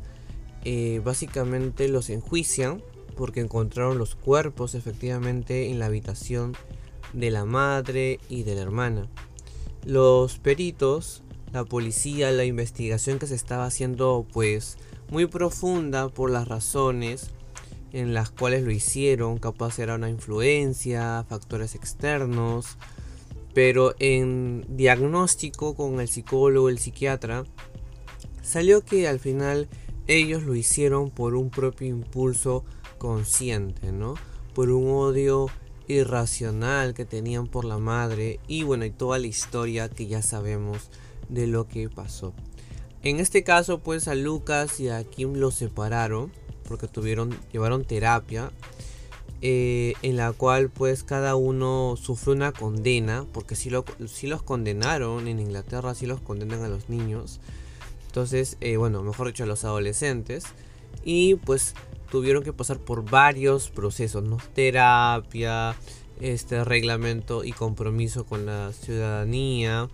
eh, 0.64 1.02
básicamente 1.04 1.88
los 1.88 2.12
enjuician 2.12 2.84
porque 3.18 3.40
encontraron 3.40 3.98
los 3.98 4.14
cuerpos 4.14 4.76
efectivamente 4.76 5.72
en 5.72 5.80
la 5.80 5.88
habitación 5.88 6.56
de 7.14 7.32
la 7.32 7.46
madre 7.46 8.20
y 8.30 8.44
de 8.44 8.54
la 8.54 8.62
hermana. 8.62 9.08
Los 9.86 10.38
peritos, 10.38 11.24
la 11.52 11.64
policía, 11.64 12.30
la 12.30 12.46
investigación 12.46 13.18
que 13.18 13.26
se 13.26 13.34
estaba 13.34 13.66
haciendo 13.66 14.28
pues 14.32 14.78
muy 15.10 15.26
profunda 15.26 16.10
por 16.10 16.30
las 16.32 16.48
razones 16.48 17.32
en 17.92 18.14
las 18.14 18.30
cuales 18.30 18.64
lo 18.64 18.72
hicieron, 18.72 19.38
capaz 19.38 19.80
era 19.80 19.96
una 19.96 20.10
influencia, 20.10 21.26
factores 21.30 21.76
externos, 21.76 22.78
pero 23.54 23.96
en 24.00 24.66
diagnóstico 24.68 25.76
con 25.76 26.02
el 26.02 26.10
psicólogo, 26.10 26.68
el 26.68 26.78
psiquiatra, 26.78 27.46
salió 28.42 28.84
que 28.84 29.08
al 29.08 29.20
final 29.20 29.70
ellos 30.08 30.44
lo 30.44 30.56
hicieron 30.56 31.10
por 31.10 31.36
un 31.36 31.50
propio 31.50 31.88
impulso 31.88 32.66
consciente, 32.98 33.94
¿no? 33.94 34.16
Por 34.54 34.70
un 34.72 34.90
odio 34.90 35.48
irracional 35.88 36.94
que 36.94 37.06
tenían 37.06 37.48
por 37.48 37.64
la 37.64 37.78
madre 37.78 38.40
y 38.48 38.64
bueno, 38.64 38.84
y 38.86 38.92
toda 38.92 39.20
la 39.20 39.28
historia 39.28 39.88
que 39.88 40.08
ya 40.08 40.22
sabemos 40.22 40.90
de 41.30 41.48
lo 41.48 41.68
que 41.68 41.90
pasó. 41.90 42.34
En 43.06 43.20
este 43.20 43.44
caso, 43.44 43.78
pues 43.78 44.08
a 44.08 44.16
Lucas 44.16 44.80
y 44.80 44.90
a 44.90 45.04
Kim 45.04 45.36
los 45.36 45.54
separaron 45.54 46.32
porque 46.68 46.88
tuvieron, 46.88 47.38
llevaron 47.54 47.86
terapia 47.86 48.52
eh, 49.44 49.94
en 50.02 50.18
la 50.18 50.32
cual 50.32 50.72
pues 50.72 51.04
cada 51.04 51.36
uno 51.36 51.98
sufrió 52.02 52.34
una 52.34 52.52
condena, 52.52 53.28
porque 53.32 53.56
si, 53.56 53.70
lo, 53.70 53.86
si 54.08 54.26
los 54.26 54.42
condenaron 54.42 55.28
en 55.28 55.40
Inglaterra, 55.40 55.94
si 55.94 56.08
los 56.08 56.20
condenan 56.20 56.64
a 56.64 56.68
los 56.68 56.90
niños, 56.90 57.40
entonces, 58.08 58.58
eh, 58.60 58.78
bueno, 58.78 59.04
mejor 59.04 59.28
dicho 59.28 59.44
a 59.44 59.48
los 59.48 59.66
adolescentes, 59.66 60.46
y 61.04 61.36
pues 61.36 61.76
tuvieron 62.10 62.44
que 62.44 62.54
pasar 62.54 62.80
por 62.80 63.08
varios 63.08 63.70
procesos, 63.70 64.24
¿no? 64.24 64.38
Terapia, 64.56 65.76
este 66.22 66.64
reglamento 66.64 67.44
y 67.44 67.52
compromiso 67.52 68.26
con 68.26 68.48
la 68.48 68.74
ciudadanía. 68.74 69.90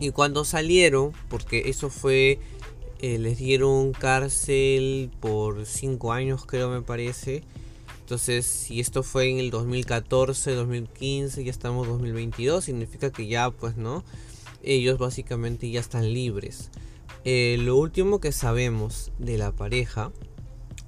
Y 0.00 0.10
cuando 0.10 0.44
salieron, 0.44 1.12
porque 1.28 1.64
eso 1.66 1.90
fue, 1.90 2.38
eh, 3.00 3.18
les 3.18 3.38
dieron 3.38 3.92
cárcel 3.92 5.10
por 5.20 5.66
5 5.66 6.12
años 6.12 6.46
creo 6.46 6.70
me 6.70 6.82
parece. 6.82 7.42
Entonces, 8.00 8.46
si 8.46 8.80
esto 8.80 9.02
fue 9.02 9.28
en 9.28 9.38
el 9.38 9.50
2014, 9.50 10.52
2015, 10.52 11.44
ya 11.44 11.50
estamos 11.50 11.86
2022, 11.86 12.64
significa 12.64 13.10
que 13.10 13.26
ya, 13.26 13.50
pues, 13.50 13.76
¿no? 13.76 14.02
Ellos 14.62 14.98
básicamente 14.98 15.70
ya 15.70 15.80
están 15.80 16.12
libres. 16.12 16.70
Eh, 17.24 17.58
lo 17.60 17.76
último 17.76 18.20
que 18.20 18.32
sabemos 18.32 19.12
de 19.18 19.36
la 19.36 19.52
pareja 19.52 20.10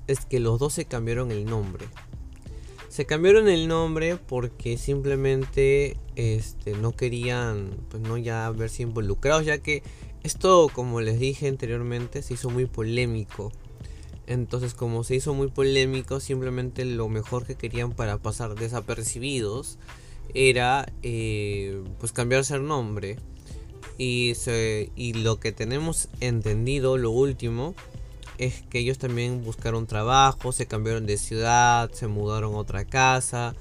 es 0.06 0.24
que 0.24 0.40
los 0.40 0.58
dos 0.58 0.72
se 0.72 0.86
cambiaron 0.86 1.30
el 1.30 1.44
nombre. 1.44 1.86
Se 2.90 3.06
cambiaron 3.06 3.48
el 3.48 3.68
nombre 3.68 4.16
porque 4.16 4.76
simplemente 4.76 5.96
este, 6.16 6.72
no 6.72 6.90
querían, 6.90 7.70
pues 7.88 8.02
no 8.02 8.18
ya 8.18 8.50
verse 8.50 8.82
involucrados, 8.82 9.46
ya 9.46 9.58
que 9.58 9.84
esto, 10.24 10.68
como 10.74 11.00
les 11.00 11.20
dije 11.20 11.46
anteriormente, 11.46 12.20
se 12.20 12.34
hizo 12.34 12.50
muy 12.50 12.66
polémico. 12.66 13.52
Entonces, 14.26 14.74
como 14.74 15.04
se 15.04 15.14
hizo 15.14 15.34
muy 15.34 15.46
polémico, 15.52 16.18
simplemente 16.18 16.84
lo 16.84 17.08
mejor 17.08 17.46
que 17.46 17.54
querían 17.54 17.92
para 17.92 18.18
pasar 18.18 18.56
desapercibidos 18.56 19.78
era 20.34 20.92
eh, 21.04 21.84
pues 22.00 22.10
cambiarse 22.10 22.56
el 22.56 22.66
nombre. 22.66 23.18
Y, 23.98 24.32
y 24.96 25.12
lo 25.12 25.38
que 25.38 25.52
tenemos 25.52 26.08
entendido, 26.18 26.96
lo 26.96 27.12
último, 27.12 27.76
es 28.40 28.62
que 28.62 28.78
ellos 28.78 28.96
también 28.96 29.44
buscaron 29.44 29.86
trabajo, 29.86 30.52
se 30.52 30.66
cambiaron 30.66 31.04
de 31.04 31.18
ciudad, 31.18 31.90
se 31.92 32.06
mudaron 32.06 32.54
a 32.54 32.56
otra 32.56 32.86
casa. 32.86 33.54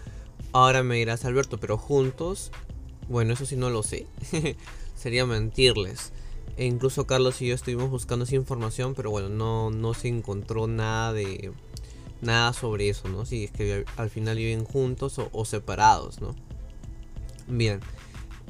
Ahora 0.54 0.84
me 0.84 0.96
dirás 0.96 1.26
Alberto, 1.26 1.60
pero 1.60 1.78
juntos, 1.78 2.52
bueno, 3.10 3.34
eso 3.34 3.46
sí 3.46 3.58
no 3.58 3.70
lo 3.70 3.84
sé. 3.84 4.08
Sería 4.96 5.26
mentirles. 5.26 6.14
E 6.56 6.66
incluso 6.66 7.06
Carlos 7.06 7.42
y 7.42 7.48
yo 7.48 7.56
estuvimos 7.56 7.90
buscando 7.90 8.24
esa 8.24 8.36
información, 8.36 8.96
pero 8.96 9.12
bueno, 9.12 9.28
no, 9.28 9.70
no 9.70 9.94
se 9.94 10.08
encontró 10.08 10.66
nada 10.68 11.12
de 11.12 11.52
nada 12.22 12.54
sobre 12.54 12.88
eso, 12.88 13.10
¿no? 13.10 13.26
Si 13.26 13.46
es 13.46 13.52
que 13.52 13.84
al 13.98 14.10
final 14.10 14.38
viven 14.38 14.64
juntos 14.64 15.20
o, 15.20 15.46
separados, 15.46 16.22
¿no? 16.22 16.36
Bien. 17.48 17.82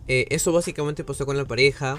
Eh, 0.07 0.27
eso 0.29 0.51
básicamente 0.51 1.03
pasó 1.03 1.25
con 1.25 1.37
la 1.37 1.45
pareja. 1.45 1.97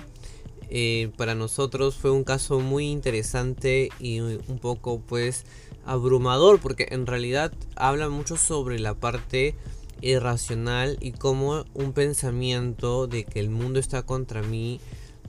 Eh, 0.72 1.10
para 1.16 1.34
nosotros 1.34 1.96
fue 1.96 2.12
un 2.12 2.22
caso 2.22 2.60
muy 2.60 2.86
interesante 2.86 3.88
y 3.98 4.20
un 4.20 4.58
poco 4.60 5.00
pues 5.00 5.44
abrumador 5.84 6.60
porque 6.60 6.86
en 6.90 7.06
realidad 7.06 7.52
habla 7.74 8.08
mucho 8.08 8.36
sobre 8.36 8.78
la 8.78 8.94
parte 8.94 9.56
irracional 10.00 10.96
y 11.00 11.10
cómo 11.10 11.64
un 11.74 11.92
pensamiento 11.92 13.08
de 13.08 13.24
que 13.24 13.40
el 13.40 13.50
mundo 13.50 13.80
está 13.80 14.04
contra 14.04 14.42
mí 14.42 14.80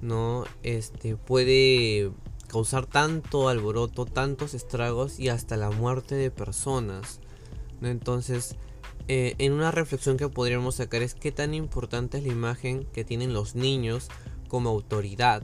no 0.03 0.45
este 0.61 1.15
puede 1.15 2.11
causar 2.47 2.85
tanto 2.85 3.49
alboroto 3.49 4.05
tantos 4.05 4.53
estragos 4.53 5.19
y 5.19 5.29
hasta 5.29 5.57
la 5.57 5.71
muerte 5.71 6.13
de 6.13 6.29
personas 6.29 7.19
entonces 7.81 8.55
eh, 9.07 9.33
en 9.39 9.53
una 9.53 9.71
reflexión 9.71 10.17
que 10.17 10.29
podríamos 10.29 10.75
sacar 10.75 11.01
es 11.01 11.15
qué 11.15 11.31
tan 11.31 11.55
importante 11.55 12.19
es 12.19 12.23
la 12.25 12.31
imagen 12.31 12.85
que 12.93 13.03
tienen 13.03 13.33
los 13.33 13.55
niños 13.55 14.07
como 14.51 14.69
autoridad. 14.69 15.43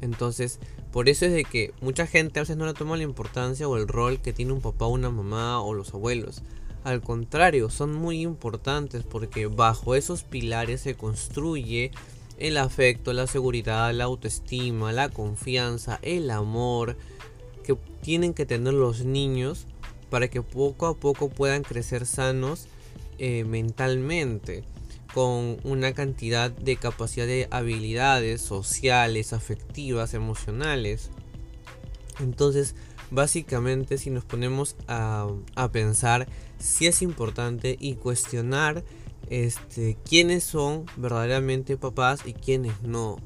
Entonces, 0.00 0.60
por 0.92 1.10
eso 1.10 1.26
es 1.26 1.32
de 1.32 1.44
que 1.44 1.74
mucha 1.82 2.06
gente 2.06 2.40
a 2.40 2.42
veces 2.42 2.56
no 2.56 2.64
le 2.64 2.72
toma 2.72 2.96
la 2.96 3.02
importancia 3.02 3.68
o 3.68 3.76
el 3.76 3.86
rol 3.86 4.18
que 4.18 4.32
tiene 4.32 4.54
un 4.54 4.62
papá, 4.62 4.86
una 4.86 5.10
mamá 5.10 5.60
o 5.60 5.74
los 5.74 5.92
abuelos. 5.92 6.40
Al 6.82 7.02
contrario, 7.02 7.68
son 7.68 7.92
muy 7.92 8.22
importantes 8.22 9.04
porque 9.04 9.46
bajo 9.46 9.94
esos 9.94 10.22
pilares 10.22 10.80
se 10.80 10.94
construye 10.94 11.90
el 12.38 12.56
afecto, 12.56 13.12
la 13.12 13.26
seguridad, 13.26 13.92
la 13.92 14.04
autoestima, 14.04 14.90
la 14.90 15.10
confianza, 15.10 15.98
el 16.00 16.30
amor 16.30 16.96
que 17.62 17.76
tienen 18.00 18.32
que 18.32 18.46
tener 18.46 18.72
los 18.72 19.04
niños 19.04 19.66
para 20.08 20.28
que 20.28 20.40
poco 20.40 20.86
a 20.86 20.96
poco 20.96 21.28
puedan 21.28 21.62
crecer 21.62 22.06
sanos 22.06 22.68
eh, 23.18 23.44
mentalmente 23.44 24.64
con 25.14 25.58
una 25.64 25.92
cantidad 25.92 26.50
de 26.50 26.76
capacidad 26.76 27.26
de 27.26 27.48
habilidades 27.50 28.40
sociales, 28.40 29.32
afectivas, 29.32 30.14
emocionales. 30.14 31.10
Entonces, 32.20 32.74
básicamente 33.10 33.98
si 33.98 34.10
nos 34.10 34.24
ponemos 34.24 34.76
a, 34.86 35.28
pensar 35.72 36.28
si 36.58 36.86
es 36.86 37.02
importante 37.02 37.76
y 37.78 37.94
cuestionar 37.94 38.84
este, 39.28 39.96
quiénes 40.08 40.44
son 40.44 40.86
verdaderamente 40.96 41.76
papás 41.76 42.20
y 42.24 42.34
quiénes 42.34 42.80
no. 42.82 43.18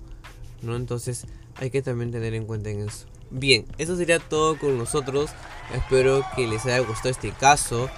¿no? 0.62 0.76
Entonces 0.76 1.26
hay 1.56 1.70
que 1.70 1.82
también 1.82 2.10
tener 2.10 2.34
en 2.34 2.46
cuenta 2.46 2.70
en 2.70 2.88
eso. 2.88 3.06
Bien, 3.30 3.64
eso 3.78 3.96
sería 3.96 4.18
todo 4.18 4.58
con 4.58 4.78
nosotros. 4.78 5.30
Espero 5.74 6.24
que 6.36 6.46
les 6.46 6.64
haya 6.66 6.80
gustado 6.80 7.10
este 7.10 7.32
caso. 7.32 7.88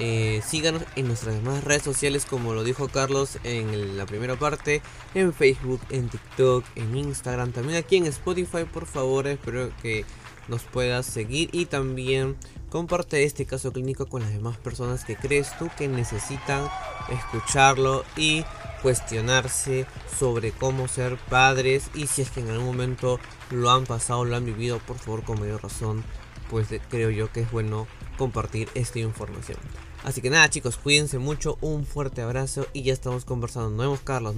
Eh, 0.00 0.42
síganos 0.44 0.82
en 0.96 1.06
nuestras 1.06 1.36
demás 1.36 1.62
redes 1.62 1.82
sociales 1.82 2.26
como 2.26 2.52
lo 2.52 2.64
dijo 2.64 2.88
Carlos 2.88 3.38
en 3.44 3.96
la 3.96 4.06
primera 4.06 4.36
parte, 4.36 4.82
en 5.14 5.32
Facebook, 5.32 5.80
en 5.90 6.08
TikTok, 6.08 6.64
en 6.74 6.96
Instagram, 6.96 7.52
también 7.52 7.78
aquí 7.78 7.96
en 7.96 8.06
Spotify, 8.06 8.64
por 8.64 8.86
favor, 8.86 9.28
espero 9.28 9.70
que 9.82 10.04
nos 10.48 10.62
puedas 10.62 11.06
seguir 11.06 11.48
y 11.52 11.66
también 11.66 12.36
comparte 12.70 13.22
este 13.22 13.46
caso 13.46 13.72
clínico 13.72 14.06
con 14.06 14.22
las 14.22 14.32
demás 14.32 14.58
personas 14.58 15.04
que 15.04 15.16
crees 15.16 15.56
tú 15.58 15.70
que 15.78 15.86
necesitan 15.86 16.68
escucharlo 17.08 18.04
y 18.16 18.44
cuestionarse 18.82 19.86
sobre 20.18 20.50
cómo 20.50 20.88
ser 20.88 21.16
padres 21.16 21.88
y 21.94 22.08
si 22.08 22.22
es 22.22 22.30
que 22.30 22.40
en 22.40 22.50
algún 22.50 22.66
momento 22.66 23.20
lo 23.50 23.70
han 23.70 23.84
pasado, 23.84 24.24
lo 24.24 24.34
han 24.34 24.44
vivido, 24.44 24.80
por 24.80 24.98
favor 24.98 25.22
con 25.22 25.38
mayor 25.38 25.62
razón, 25.62 26.04
pues 26.50 26.68
creo 26.90 27.10
yo 27.10 27.30
que 27.30 27.40
es 27.42 27.50
bueno 27.50 27.86
compartir 28.16 28.68
esta 28.74 28.98
información. 28.98 29.58
Así 30.02 30.20
que 30.20 30.30
nada 30.30 30.48
chicos, 30.50 30.76
cuídense 30.76 31.18
mucho, 31.18 31.56
un 31.60 31.84
fuerte 31.84 32.22
abrazo 32.22 32.66
y 32.72 32.82
ya 32.82 32.92
estamos 32.92 33.24
conversando. 33.24 33.70
Nos 33.70 33.78
vemos 33.78 34.00
Carlos. 34.00 34.36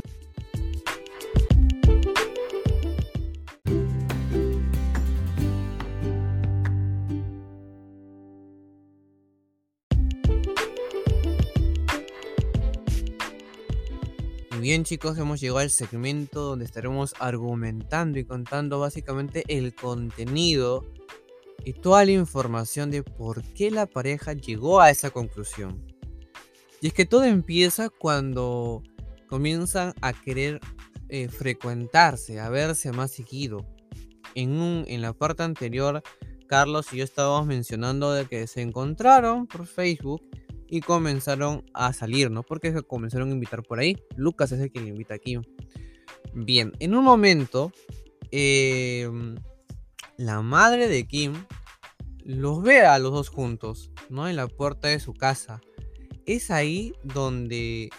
bien 14.67 14.83
chicos, 14.83 15.17
hemos 15.17 15.41
llegado 15.41 15.61
al 15.61 15.71
segmento 15.71 16.41
donde 16.41 16.65
estaremos 16.65 17.15
argumentando 17.21 18.19
y 18.19 18.25
contando 18.25 18.81
básicamente 18.81 19.45
el 19.47 19.77
contenido 19.77 20.85
y 21.65 21.73
toda 21.73 22.05
la 22.05 22.13
información 22.13 22.91
de 22.91 23.03
por 23.03 23.43
qué 23.55 23.71
la 23.71 23.87
pareja 23.87 24.33
llegó 24.33 24.81
a 24.81 24.91
esa 24.91 25.11
conclusión. 25.11 25.85
Y 26.81 26.89
es 26.89 26.93
que 26.93 27.07
todo 27.07 27.25
empieza 27.25 27.89
cuando 27.89 28.83
comienzan 29.29 29.95
a 30.01 30.13
querer 30.13 30.61
eh, 31.09 31.29
frecuentarse, 31.29 32.41
a 32.41 32.49
verse 32.49 32.93
más 32.93 33.13
seguido. 33.13 33.67
En, 34.35 34.53
un, 34.53 34.85
en 34.87 35.03
la 35.03 35.13
parte 35.13 35.43
anterior, 35.43 36.03
Carlos 36.47 36.93
y 36.93 36.99
yo 36.99 37.05
estábamos 37.05 37.47
mencionando 37.47 38.13
de 38.13 38.27
que 38.27 38.47
se 38.47 38.61
encontraron 38.61 39.47
por 39.47 39.67
Facebook 39.67 40.23
y 40.69 40.81
comenzaron 40.81 41.65
a 41.73 41.93
salir, 41.93 42.31
¿no? 42.31 42.43
Porque 42.43 42.73
se 42.73 42.83
comenzaron 42.83 43.31
a 43.31 43.33
invitar 43.33 43.63
por 43.63 43.79
ahí. 43.79 43.97
Lucas 44.17 44.53
es 44.53 44.61
el 44.61 44.71
que 44.71 44.81
le 44.81 44.89
invita 44.89 45.15
aquí. 45.15 45.39
Bien, 46.35 46.73
en 46.81 46.95
un 46.95 47.05
momento, 47.05 47.73
em, 48.31 49.37
la 50.19 50.43
madre 50.43 50.89
de 50.89 51.07
Kim 51.07 51.35
los 52.25 52.63
ve 52.63 52.81
a 52.81 52.99
los 52.99 53.13
dos 53.13 53.29
juntos, 53.29 53.93
¿no? 54.09 54.29
En 54.29 54.37
la 54.37 54.49
puerta 54.49 54.89
de 54.89 55.01
su 55.01 55.15
casa. 55.15 55.61
Es 56.25 56.51
ahí 56.51 56.93
donde, 57.05 57.91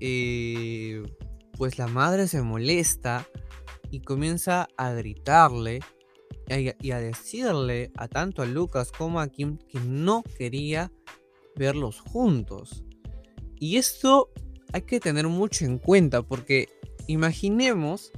eh, 0.00 1.02
pues 1.56 1.78
la 1.78 1.88
madre 1.88 2.28
se 2.28 2.42
molesta 2.42 3.26
y 3.90 4.00
comienza 4.00 4.68
a 4.76 4.92
gritarle 4.92 5.80
y 6.80 6.90
a 6.92 6.98
decirle 6.98 7.92
a 7.96 8.08
tanto 8.08 8.42
a 8.42 8.46
Lucas 8.46 8.90
como 8.90 9.20
a 9.20 9.28
Kim 9.28 9.58
que 9.68 9.80
no 9.80 10.22
quería 10.22 10.92
verlos 11.56 12.00
juntos. 12.00 12.84
Y 13.56 13.76
esto 13.76 14.30
hay 14.72 14.82
que 14.82 15.00
tener 15.00 15.26
mucho 15.26 15.64
en 15.64 15.78
cuenta 15.78 16.22
porque 16.22 16.68
imaginemos, 17.06 18.12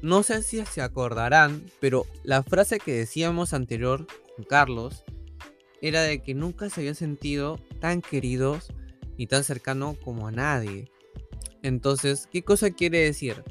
no 0.00 0.22
sé 0.22 0.42
si 0.42 0.64
se 0.64 0.80
acordarán, 0.80 1.64
pero 1.80 2.06
la 2.22 2.42
frase 2.42 2.78
que 2.78 2.92
decíamos 2.92 3.52
anterior 3.52 4.06
con 4.36 4.44
Carlos 4.44 5.04
era 5.80 6.02
de 6.02 6.22
que 6.22 6.34
nunca 6.34 6.70
se 6.70 6.80
había 6.80 6.94
sentido 6.94 7.60
tan 7.80 8.00
queridos 8.00 8.72
ni 9.16 9.26
tan 9.26 9.44
cercano 9.44 9.96
como 10.02 10.28
a 10.28 10.32
nadie. 10.32 10.90
Entonces, 11.62 12.28
¿qué 12.30 12.42
cosa 12.42 12.70
quiere 12.70 13.00
decir? 13.00 13.42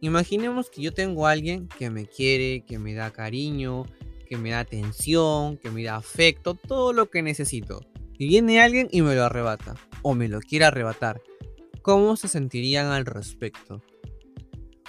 Imaginemos 0.00 0.70
que 0.70 0.82
yo 0.82 0.92
tengo 0.92 1.26
a 1.26 1.32
alguien 1.32 1.68
que 1.68 1.90
me 1.90 2.06
quiere, 2.06 2.64
que 2.64 2.78
me 2.78 2.94
da 2.94 3.10
cariño, 3.12 3.84
que 4.28 4.36
me 4.36 4.50
da 4.50 4.60
atención, 4.60 5.56
que 5.58 5.70
me 5.70 5.82
da 5.84 5.96
afecto, 5.96 6.54
todo 6.54 6.92
lo 6.92 7.10
que 7.10 7.22
necesito. 7.22 7.80
Y 8.18 8.28
viene 8.28 8.62
alguien 8.62 8.88
y 8.90 9.02
me 9.02 9.14
lo 9.14 9.24
arrebata, 9.24 9.74
o 10.02 10.14
me 10.14 10.28
lo 10.28 10.40
quiere 10.40 10.64
arrebatar, 10.64 11.20
¿cómo 11.82 12.16
se 12.16 12.28
sentirían 12.28 12.86
al 12.86 13.04
respecto? 13.04 13.82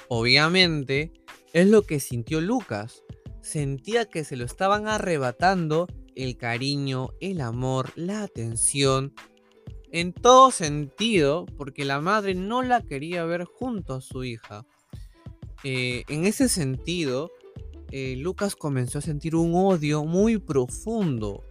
Obviamente, 0.10 1.12
es 1.54 1.68
lo 1.68 1.84
que 1.84 2.00
sintió 2.00 2.42
Lucas. 2.42 3.04
Sentía 3.42 4.06
que 4.06 4.24
se 4.24 4.36
lo 4.36 4.46
estaban 4.46 4.88
arrebatando 4.88 5.88
el 6.16 6.38
cariño, 6.38 7.10
el 7.20 7.42
amor, 7.42 7.92
la 7.96 8.24
atención, 8.24 9.14
en 9.92 10.14
todo 10.14 10.52
sentido, 10.52 11.46
porque 11.58 11.86
la 11.86 12.02
madre 12.02 12.36
no 12.36 12.62
la 12.62 12.82
quería 12.82 13.24
ver 13.26 13.46
junto 13.46 13.96
a 13.96 14.02
su 14.02 14.24
hija. 14.24 14.66
Eh, 15.64 16.04
en 16.08 16.26
ese 16.26 16.50
sentido, 16.50 17.32
eh, 17.92 18.16
Lucas 18.18 18.56
comenzó 18.56 19.00
a 19.00 19.02
sentir 19.02 19.36
un 19.36 19.54
odio 19.56 20.04
muy 20.04 20.38
profundo 20.38 21.46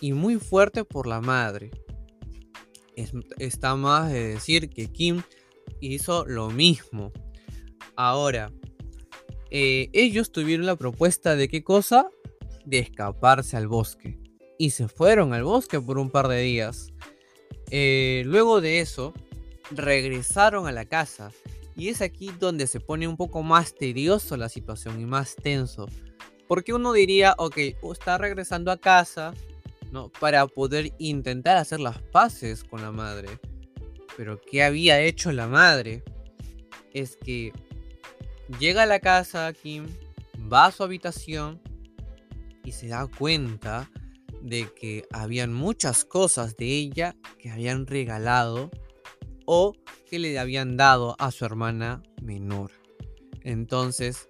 y 0.00 0.12
muy 0.12 0.36
fuerte 0.36 0.84
por 0.84 1.06
la 1.06 1.20
madre. 1.20 1.70
está 3.38 3.76
más 3.76 4.10
de 4.10 4.28
decir 4.28 4.70
que 4.70 4.90
Kim 4.90 5.22
hizo 5.80 6.24
lo 6.24 6.50
mismo. 6.50 7.12
Ahora, 7.96 8.52
eh, 9.50 9.88
ellos 9.92 10.30
tuvieron 10.32 10.66
la 10.66 10.76
propuesta 10.76 11.34
de 11.34 11.48
qué 11.48 11.64
cosa? 11.64 12.08
De 12.64 12.78
escaparse 12.78 13.56
al 13.56 13.68
bosque. 13.68 14.18
Y 14.58 14.70
se 14.70 14.88
fueron 14.88 15.32
al 15.32 15.44
bosque 15.44 15.80
por 15.80 15.98
un 15.98 16.10
par 16.10 16.28
de 16.28 16.40
días. 16.40 16.92
Eh, 17.70 18.22
luego 18.26 18.60
de 18.60 18.80
eso, 18.80 19.14
regresaron 19.70 20.66
a 20.66 20.72
la 20.72 20.84
casa. 20.84 21.30
Y 21.74 21.88
es 21.88 22.00
aquí 22.00 22.30
donde 22.38 22.66
se 22.66 22.80
pone 22.80 23.06
un 23.06 23.16
poco 23.16 23.42
más 23.42 23.74
tedioso 23.74 24.36
la 24.36 24.48
situación 24.48 25.00
y 25.00 25.04
más 25.04 25.36
tenso. 25.36 25.86
Porque 26.48 26.72
uno 26.72 26.92
diría, 26.92 27.34
ok, 27.38 27.58
está 27.92 28.18
regresando 28.18 28.70
a 28.70 28.78
casa, 28.78 29.34
¿no? 29.90 30.10
Para 30.20 30.46
poder 30.46 30.92
intentar 30.98 31.56
hacer 31.56 31.80
las 31.80 32.00
paces 32.00 32.64
con 32.64 32.82
la 32.82 32.92
madre. 32.92 33.28
Pero 34.16 34.40
¿qué 34.40 34.62
había 34.62 35.00
hecho 35.00 35.32
la 35.32 35.46
madre? 35.46 36.02
Es 36.94 37.16
que 37.16 37.52
llega 38.58 38.82
a 38.82 38.86
la 38.86 39.00
casa 39.00 39.52
Kim, 39.52 39.86
va 40.52 40.66
a 40.66 40.72
su 40.72 40.82
habitación 40.82 41.60
y 42.64 42.72
se 42.72 42.88
da 42.88 43.06
cuenta 43.06 43.90
de 44.42 44.68
que 44.74 45.04
habían 45.12 45.52
muchas 45.52 46.04
cosas 46.04 46.56
de 46.56 46.66
ella 46.66 47.16
que 47.38 47.50
habían 47.50 47.86
regalado 47.86 48.70
o 49.44 49.74
que 50.08 50.18
le 50.18 50.38
habían 50.38 50.76
dado 50.76 51.16
a 51.18 51.30
su 51.30 51.44
hermana 51.44 52.02
menor. 52.22 52.70
Entonces, 53.42 54.28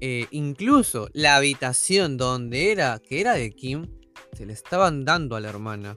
eh, 0.00 0.26
incluso 0.30 1.08
la 1.12 1.36
habitación 1.36 2.16
donde 2.16 2.72
era, 2.72 2.98
que 2.98 3.20
era 3.20 3.34
de 3.34 3.50
Kim, 3.52 3.86
se 4.32 4.46
le 4.46 4.52
estaban 4.52 5.04
dando 5.04 5.36
a 5.36 5.40
la 5.40 5.48
hermana. 5.48 5.94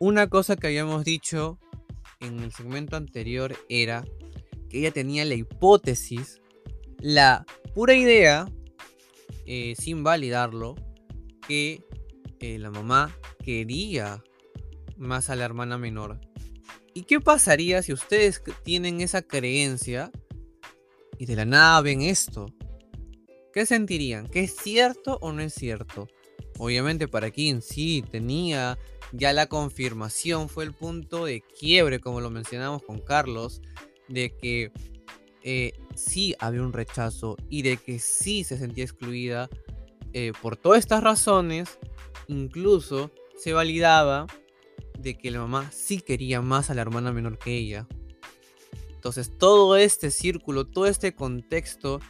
Una 0.00 0.28
cosa 0.28 0.56
que 0.56 0.66
habíamos 0.66 1.04
dicho 1.04 1.58
en 2.20 2.40
el 2.40 2.52
segmento 2.52 2.96
anterior 2.96 3.56
era 3.68 4.04
ella 4.78 4.90
tenía 4.90 5.24
la 5.24 5.34
hipótesis, 5.34 6.40
la 7.00 7.44
pura 7.74 7.94
idea, 7.94 8.50
eh, 9.46 9.74
sin 9.78 10.02
validarlo, 10.02 10.74
que 11.46 11.82
eh, 12.40 12.58
la 12.58 12.70
mamá 12.70 13.16
quería 13.42 14.22
más 14.96 15.30
a 15.30 15.36
la 15.36 15.44
hermana 15.44 15.78
menor. 15.78 16.20
¿Y 16.94 17.02
qué 17.02 17.20
pasaría 17.20 17.82
si 17.82 17.92
ustedes 17.92 18.42
tienen 18.62 19.00
esa 19.00 19.22
creencia 19.22 20.10
y 21.18 21.26
de 21.26 21.36
la 21.36 21.44
nada 21.44 21.80
ven 21.80 22.02
esto? 22.02 22.46
¿Qué 23.52 23.66
sentirían? 23.66 24.28
¿Que 24.28 24.40
es 24.40 24.56
cierto 24.56 25.18
o 25.20 25.32
no 25.32 25.42
es 25.42 25.54
cierto? 25.54 26.08
Obviamente 26.58 27.08
para 27.08 27.30
quien 27.30 27.62
sí 27.62 28.04
tenía 28.10 28.78
ya 29.12 29.32
la 29.32 29.46
confirmación, 29.46 30.48
fue 30.48 30.64
el 30.64 30.72
punto 30.72 31.24
de 31.24 31.40
quiebre, 31.40 32.00
como 32.00 32.20
lo 32.20 32.30
mencionamos 32.30 32.82
con 32.82 33.00
Carlos, 33.00 33.60
de 34.08 34.30
que 34.36 34.72
eh, 35.42 35.72
sí 35.94 36.34
había 36.38 36.62
un 36.62 36.72
rechazo 36.72 37.36
y 37.50 37.62
de 37.62 37.76
que 37.76 37.98
sí 37.98 38.44
se 38.44 38.58
sentía 38.58 38.84
excluida. 38.84 39.48
Eh, 40.12 40.32
por 40.40 40.56
todas 40.56 40.78
estas 40.78 41.02
razones, 41.02 41.78
incluso 42.28 43.10
se 43.36 43.52
validaba 43.52 44.26
de 44.98 45.18
que 45.18 45.30
la 45.30 45.40
mamá 45.40 45.70
sí 45.72 46.00
quería 46.00 46.40
más 46.40 46.70
a 46.70 46.74
la 46.74 46.82
hermana 46.82 47.12
menor 47.12 47.38
que 47.38 47.56
ella. 47.56 47.86
Entonces 48.94 49.36
todo 49.36 49.76
este 49.76 50.10
círculo, 50.10 50.66
todo 50.66 50.86
este 50.86 51.14
contexto 51.14 52.00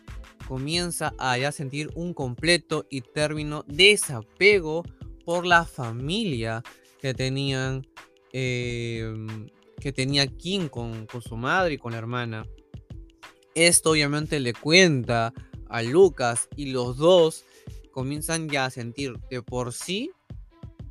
comienza 0.46 1.12
a 1.18 1.36
ya 1.38 1.50
sentir 1.50 1.90
un 1.94 2.14
completo 2.14 2.86
y 2.90 3.00
término 3.00 3.64
desapego 3.66 4.84
por 5.24 5.46
la 5.46 5.64
familia 5.64 6.62
que 7.00 7.14
tenían 7.14 7.86
em, 8.32 9.48
que 9.80 9.92
tenía 9.92 10.26
Kim 10.26 10.68
con, 10.68 11.06
con, 11.06 11.22
su 11.22 11.36
madre 11.36 11.74
y 11.74 11.78
con 11.78 11.92
la 11.92 11.98
hermana. 11.98 12.46
Esto 13.54 13.90
obviamente 13.90 14.40
le 14.40 14.52
cuenta 14.52 15.32
a 15.68 15.82
Lucas 15.82 16.48
y 16.56 16.72
los 16.72 16.96
dos 16.96 17.44
comienzan 17.90 18.48
ya 18.48 18.66
a 18.66 18.70
sentir 18.70 19.18
de 19.30 19.42
por 19.42 19.72
sí 19.72 20.10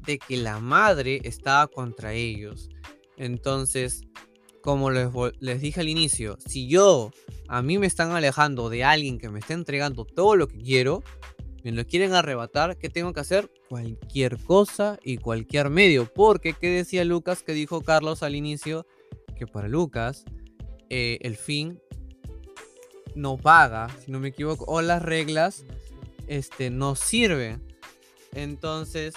de 0.05 0.17
que 0.17 0.37
la 0.37 0.59
madre 0.59 1.21
estaba 1.23 1.67
contra 1.67 2.13
ellos. 2.13 2.69
Entonces, 3.17 4.03
como 4.61 4.91
les, 4.91 5.09
les 5.39 5.61
dije 5.61 5.81
al 5.81 5.89
inicio, 5.89 6.37
si 6.45 6.67
yo 6.67 7.11
a 7.47 7.61
mí 7.61 7.77
me 7.77 7.87
están 7.87 8.11
alejando 8.11 8.69
de 8.69 8.83
alguien 8.83 9.19
que 9.19 9.29
me 9.29 9.39
está 9.39 9.53
entregando 9.53 10.05
todo 10.05 10.35
lo 10.35 10.47
que 10.47 10.57
quiero, 10.57 11.03
me 11.63 11.71
lo 11.71 11.85
quieren 11.85 12.13
arrebatar, 12.13 12.77
¿qué 12.77 12.89
tengo 12.89 13.13
que 13.13 13.21
hacer? 13.21 13.51
Cualquier 13.73 14.37
cosa 14.37 14.99
y 15.03 15.17
cualquier 15.17 15.71
medio. 15.71 16.05
Porque, 16.05 16.53
¿qué 16.53 16.69
decía 16.69 17.03
Lucas? 17.03 17.41
Que 17.41 17.53
dijo 17.53 17.81
Carlos 17.81 18.21
al 18.21 18.35
inicio, 18.35 18.85
que 19.35 19.47
para 19.47 19.67
Lucas 19.67 20.25
eh, 20.91 21.17
el 21.21 21.35
fin 21.35 21.81
no 23.15 23.35
paga, 23.35 23.87
si 24.05 24.11
no 24.11 24.19
me 24.19 24.27
equivoco, 24.27 24.65
o 24.67 24.83
las 24.83 25.01
reglas 25.01 25.65
este, 26.27 26.69
no 26.69 26.93
sirven. 26.93 27.63
Entonces, 28.35 29.15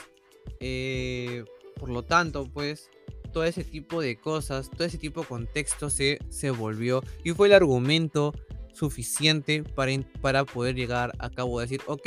eh, 0.60 1.44
por 1.78 1.90
lo 1.90 2.02
tanto, 2.02 2.48
pues 2.50 2.88
todo 3.34 3.44
ese 3.44 3.62
tipo 3.62 4.00
de 4.00 4.16
cosas, 4.18 4.70
todo 4.70 4.84
ese 4.84 4.96
tipo 4.96 5.20
de 5.20 5.26
contexto 5.26 5.90
se, 5.90 6.18
se 6.30 6.50
volvió 6.50 7.02
y 7.24 7.32
fue 7.32 7.48
el 7.48 7.52
argumento 7.52 8.32
suficiente 8.72 9.64
para, 9.64 9.92
para 10.22 10.46
poder 10.46 10.76
llegar 10.76 11.12
a 11.18 11.28
cabo 11.28 11.60
de 11.60 11.66
decir, 11.66 11.82
ok, 11.84 12.06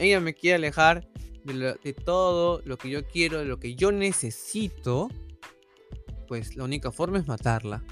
ella 0.00 0.18
me 0.18 0.34
quiere 0.34 0.56
alejar 0.56 1.11
de, 1.44 1.92
todo 1.92 2.62
lo 2.64 2.78
que 2.78 2.90
yo 2.90 3.06
quiero, 3.06 3.38
de 3.38 3.44
lo 3.44 3.58
que 3.58 3.74
yo 3.74 3.92
necesito, 3.92 5.08
pues 6.28 6.56
la 6.56 6.64
única 6.64 6.92
forma 6.92 7.18
es 7.18 7.26
matarla. 7.26 7.84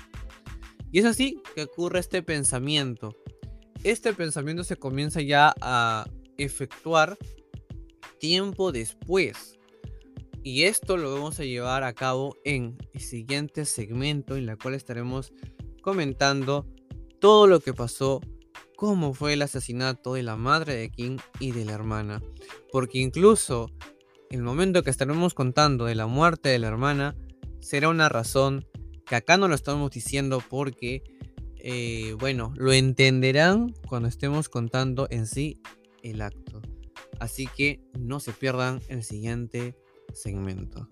Y 0.92 0.98
es 0.98 1.04
así 1.04 1.42
que 1.54 1.62
ocurre 1.62 2.00
este 2.00 2.22
pensamiento. 2.22 3.16
Este 3.84 4.12
pensamiento 4.12 4.64
se 4.64 4.76
comienza 4.76 5.20
ya 5.20 5.54
a 5.60 6.08
efectuar 6.36 7.16
tiempo 8.18 8.72
después. 8.72 9.58
Y 10.42 10.62
esto 10.62 10.96
lo 10.96 11.12
vamos 11.12 11.38
a 11.38 11.44
llevar 11.44 11.84
a 11.84 11.92
cabo 11.92 12.36
en 12.44 12.78
el 12.94 13.00
siguiente 13.00 13.64
segmento 13.66 14.36
en 14.36 14.46
la 14.46 14.56
cual 14.56 14.74
estaremos 14.74 15.32
comentando 15.82 16.66
todo 17.20 17.46
lo 17.46 17.60
que 17.60 17.74
pasó, 17.74 18.20
cómo 18.81 19.12
fue 19.12 19.35
el 19.35 19.43
asesinato 19.43 20.14
de 20.14 20.23
la 20.23 20.37
madre 20.37 20.75
de 20.75 20.88
King 20.88 21.19
y 21.38 21.53
de 21.53 21.66
la 21.66 21.73
hermana. 21.73 22.23
Porque 22.73 22.97
incluso 22.97 23.71
el 24.31 24.40
momento 24.43 24.83
que 24.83 24.88
estaremos 24.88 25.35
contando 25.35 25.85
de 25.85 25.95
la 25.95 26.07
muerte 26.07 26.49
de 26.49 26.59
la 26.59 26.69
hermana 26.69 27.14
será 27.59 27.90
una 27.90 28.09
razón 28.09 28.66
que 29.05 29.16
acá 29.16 29.37
no 29.37 29.49
lo 29.49 29.55
estamos 29.55 29.90
diciendo 29.90 30.43
porque, 30.49 31.03
eh, 31.57 32.16
bueno, 32.19 32.55
lo 32.57 32.73
entenderán 32.73 33.75
cuando 33.87 34.09
estemos 34.09 34.49
contando 34.49 35.09
en 35.11 35.27
sí 35.27 35.61
el 36.03 36.23
acto. 36.23 36.62
Así 37.19 37.49
que 37.55 37.83
no 37.99 38.19
se 38.19 38.33
pierdan 38.33 38.81
el 38.88 39.05
siguiente 39.05 39.77
segmento. 40.14 40.88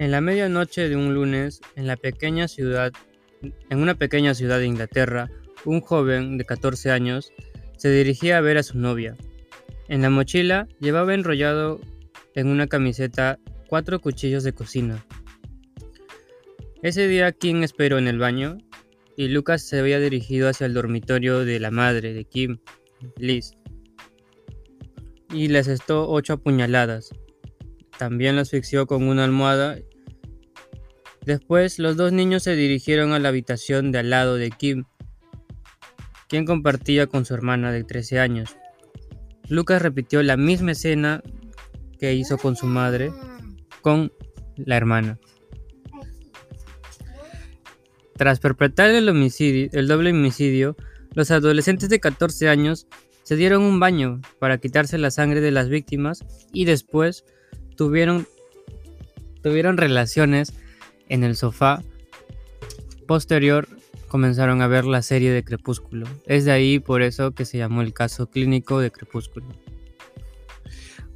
En 0.00 0.12
la 0.12 0.22
medianoche 0.22 0.88
de 0.88 0.96
un 0.96 1.12
lunes, 1.12 1.60
en 1.76 1.86
la 1.86 1.94
pequeña 1.94 2.48
ciudad, 2.48 2.90
en 3.42 3.78
una 3.80 3.96
pequeña 3.96 4.32
ciudad 4.32 4.58
de 4.58 4.64
Inglaterra, 4.64 5.30
un 5.66 5.82
joven 5.82 6.38
de 6.38 6.46
14 6.46 6.90
años 6.90 7.34
se 7.76 7.90
dirigía 7.90 8.38
a 8.38 8.40
ver 8.40 8.56
a 8.56 8.62
su 8.62 8.78
novia. 8.78 9.14
En 9.88 10.00
la 10.00 10.08
mochila 10.08 10.66
llevaba 10.80 11.12
enrollado 11.12 11.82
en 12.34 12.46
una 12.46 12.66
camiseta 12.66 13.38
cuatro 13.68 14.00
cuchillos 14.00 14.42
de 14.42 14.54
cocina. 14.54 15.04
Ese 16.80 17.06
día 17.06 17.30
Kim 17.32 17.62
esperó 17.62 17.98
en 17.98 18.08
el 18.08 18.18
baño 18.18 18.56
y 19.18 19.28
Lucas 19.28 19.60
se 19.68 19.80
había 19.80 20.00
dirigido 20.00 20.48
hacia 20.48 20.64
el 20.64 20.72
dormitorio 20.72 21.44
de 21.44 21.60
la 21.60 21.70
madre 21.70 22.14
de 22.14 22.24
Kim, 22.24 22.56
Liz, 23.18 23.50
y 25.30 25.48
le 25.48 25.58
asestó 25.58 26.08
ocho 26.08 26.32
apuñaladas. 26.32 27.10
También 27.98 28.36
la 28.36 28.42
asfixió 28.42 28.86
con 28.86 29.06
una 29.06 29.24
almohada 29.24 29.76
Después, 31.24 31.78
los 31.78 31.96
dos 31.96 32.12
niños 32.12 32.42
se 32.42 32.56
dirigieron 32.56 33.12
a 33.12 33.18
la 33.18 33.28
habitación 33.28 33.92
de 33.92 33.98
al 33.98 34.10
lado 34.10 34.36
de 34.36 34.50
Kim, 34.50 34.84
quien 36.28 36.46
compartía 36.46 37.06
con 37.06 37.24
su 37.24 37.34
hermana 37.34 37.72
de 37.72 37.84
13 37.84 38.20
años. 38.20 38.56
Lucas 39.48 39.82
repitió 39.82 40.22
la 40.22 40.36
misma 40.36 40.72
escena 40.72 41.22
que 41.98 42.14
hizo 42.14 42.38
con 42.38 42.56
su 42.56 42.66
madre, 42.66 43.12
con 43.82 44.12
la 44.56 44.76
hermana. 44.76 45.18
Tras 48.16 48.38
perpetrar 48.38 48.90
el, 48.90 49.06
doble 49.06 50.10
homicidio, 50.10 50.76
los 51.14 51.30
adolescentes 51.30 51.88
de 51.88 52.00
14 52.00 52.48
años 52.48 52.86
se 53.22 53.34
dieron 53.34 53.62
un 53.62 53.80
baño 53.80 54.20
para 54.38 54.58
quitarse 54.58 54.98
la 54.98 55.10
sangre 55.10 55.40
de 55.40 55.50
las 55.50 55.68
víctimas 55.68 56.24
y 56.52 56.64
después 56.64 57.24
tuvieron, 57.76 58.26
tuvieron 59.42 59.78
relaciones 59.78 60.52
en 61.10 61.24
el 61.24 61.36
sofá 61.36 61.82
posterior 63.06 63.68
comenzaron 64.08 64.62
a 64.62 64.66
ver 64.66 64.86
la 64.86 65.02
serie 65.02 65.30
de 65.32 65.44
Crepúsculo. 65.44 66.06
Es 66.24 66.44
de 66.46 66.52
ahí 66.52 66.78
por 66.78 67.02
eso 67.02 67.32
que 67.32 67.44
se 67.44 67.58
llamó 67.58 67.82
el 67.82 67.92
caso 67.92 68.28
clínico 68.28 68.80
de 68.80 68.90
Crepúsculo. 68.90 69.46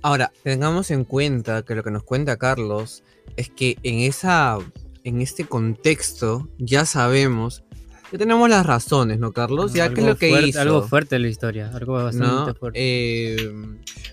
Ahora, 0.02 0.33
tengamos 0.42 0.90
en 0.90 1.04
cuenta 1.04 1.62
que 1.62 1.74
lo 1.74 1.83
que 1.83 1.90
nos 1.90 2.02
cuenta 2.02 2.37
Carlos 2.37 3.02
es 3.37 3.48
que 3.48 3.78
en 3.83 4.00
esa 4.00 4.59
en 5.02 5.20
este 5.20 5.44
contexto 5.44 6.48
ya 6.59 6.85
sabemos 6.85 7.62
que 8.11 8.18
tenemos 8.18 8.48
las 8.48 8.64
razones, 8.64 9.18
¿no, 9.18 9.33
Carlos? 9.33 9.72
Ya 9.72 9.92
que 9.92 10.00
es 10.00 10.07
lo 10.07 10.16
que 10.16 10.42
hizo. 10.42 10.61
Algo 10.61 10.83
fuerte 10.83 11.18
la 11.18 11.28
historia, 11.28 11.70
algo 11.74 11.94
bastante 11.94 12.54
fuerte. 12.54 12.78
Eh, 12.80 13.52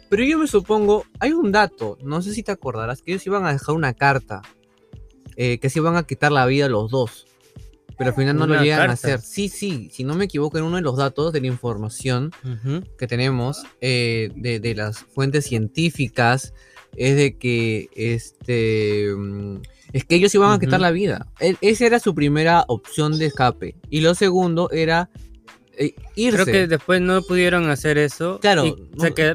pero 0.09 0.23
yo 0.23 0.39
me 0.39 0.47
supongo, 0.47 1.05
hay 1.19 1.33
un 1.33 1.51
dato, 1.51 1.97
no 2.03 2.21
sé 2.21 2.33
si 2.33 2.41
te 2.41 2.51
acordarás, 2.51 3.01
que 3.01 3.11
ellos 3.11 3.25
iban 3.27 3.45
a 3.45 3.51
dejar 3.51 3.75
una 3.75 3.93
carta 3.93 4.41
eh, 5.35 5.59
que 5.59 5.69
se 5.69 5.79
iban 5.79 5.95
a 5.95 6.03
quitar 6.03 6.31
la 6.31 6.45
vida 6.45 6.69
los 6.69 6.91
dos. 6.91 7.27
Pero 7.97 8.09
al 8.09 8.15
final 8.15 8.35
no 8.35 8.47
lo 8.47 8.61
llegan 8.61 8.89
a 8.89 8.93
hacer. 8.93 9.21
Sí, 9.21 9.47
sí, 9.47 9.89
si 9.91 10.03
no 10.03 10.15
me 10.15 10.25
equivoco, 10.25 10.57
en 10.57 10.63
uno 10.63 10.77
de 10.77 10.81
los 10.81 10.97
datos 10.97 11.33
de 11.33 11.41
la 11.41 11.47
información 11.47 12.31
que 12.97 13.05
tenemos 13.05 13.63
eh, 13.79 14.31
de, 14.35 14.75
las 14.75 14.99
fuentes 14.99 15.45
científicas 15.45 16.53
es 16.95 17.15
de 17.15 17.37
que 17.37 17.89
este 17.95 19.13
mm, 19.15 19.57
es 19.93 20.05
que 20.05 20.15
ellos 20.15 20.33
iban 20.33 20.51
a 20.51 20.59
quitar 20.59 20.79
la 20.79 20.91
vida. 20.91 21.27
E, 21.39 21.55
esa 21.61 21.85
era 21.85 21.99
su 21.99 22.15
primera 22.15 22.65
opción 22.67 23.17
de 23.19 23.27
escape. 23.27 23.75
Y 23.89 24.01
lo 24.01 24.15
segundo 24.15 24.71
era 24.71 25.09
eh, 25.77 25.95
Creo 26.15 26.45
que 26.45 26.67
después 26.67 27.01
no 27.01 27.21
pudieron 27.21 27.69
hacer 27.69 27.97
eso. 27.97 28.39
Claro. 28.39 28.65
Y 28.65 28.75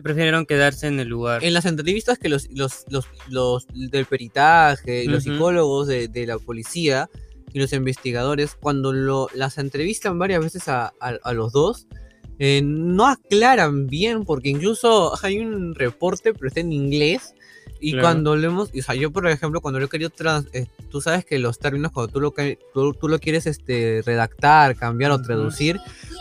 prefirieron 0.00 0.46
quedarse 0.46 0.86
en 0.86 1.00
el 1.00 1.08
lugar. 1.08 1.42
En 1.44 1.54
las 1.54 1.64
entrevistas 1.64 2.18
que 2.18 2.28
los, 2.28 2.48
los, 2.50 2.84
los, 3.28 3.66
del 3.74 4.06
peritaje, 4.06 5.06
los 5.06 5.24
psicólogos 5.24 5.88
de, 5.88 6.24
la 6.26 6.38
policía 6.38 7.08
y 7.52 7.58
los 7.58 7.72
investigadores, 7.72 8.54
cuando 8.54 8.92
lo, 8.92 9.28
las 9.34 9.58
entrevistan 9.58 10.18
varias 10.18 10.40
veces 10.40 10.64
a, 10.68 10.92
los 11.32 11.52
dos, 11.52 11.86
eh, 12.38 12.60
no 12.62 13.06
aclaran 13.06 13.86
bien, 13.86 14.24
porque 14.24 14.50
incluso 14.50 15.14
hay 15.24 15.38
un 15.38 15.74
reporte, 15.74 16.34
pero 16.34 16.48
está 16.48 16.60
en 16.60 16.72
inglés, 16.72 17.34
y 17.80 17.98
cuando 17.98 18.36
lo 18.36 18.46
hemos, 18.46 18.70
o 18.70 18.82
sea, 18.82 18.94
yo 18.94 19.10
por 19.10 19.26
ejemplo, 19.28 19.60
cuando 19.60 19.78
lo 19.78 19.86
he 19.86 19.88
querido, 19.88 20.10
trans, 20.10 20.46
eh, 20.52 20.66
tú 20.90 21.00
sabes 21.00 21.24
que 21.24 21.38
los 21.38 21.58
términos, 21.58 21.92
cuando 21.92 22.12
tú 22.12 22.20
lo, 22.20 22.34
tú, 22.94 23.08
lo 23.08 23.18
quieres 23.18 23.46
este, 23.46 24.02
redactar, 24.04 24.76
cambiar 24.76 25.10
o 25.10 25.20
traducir, 25.20 25.78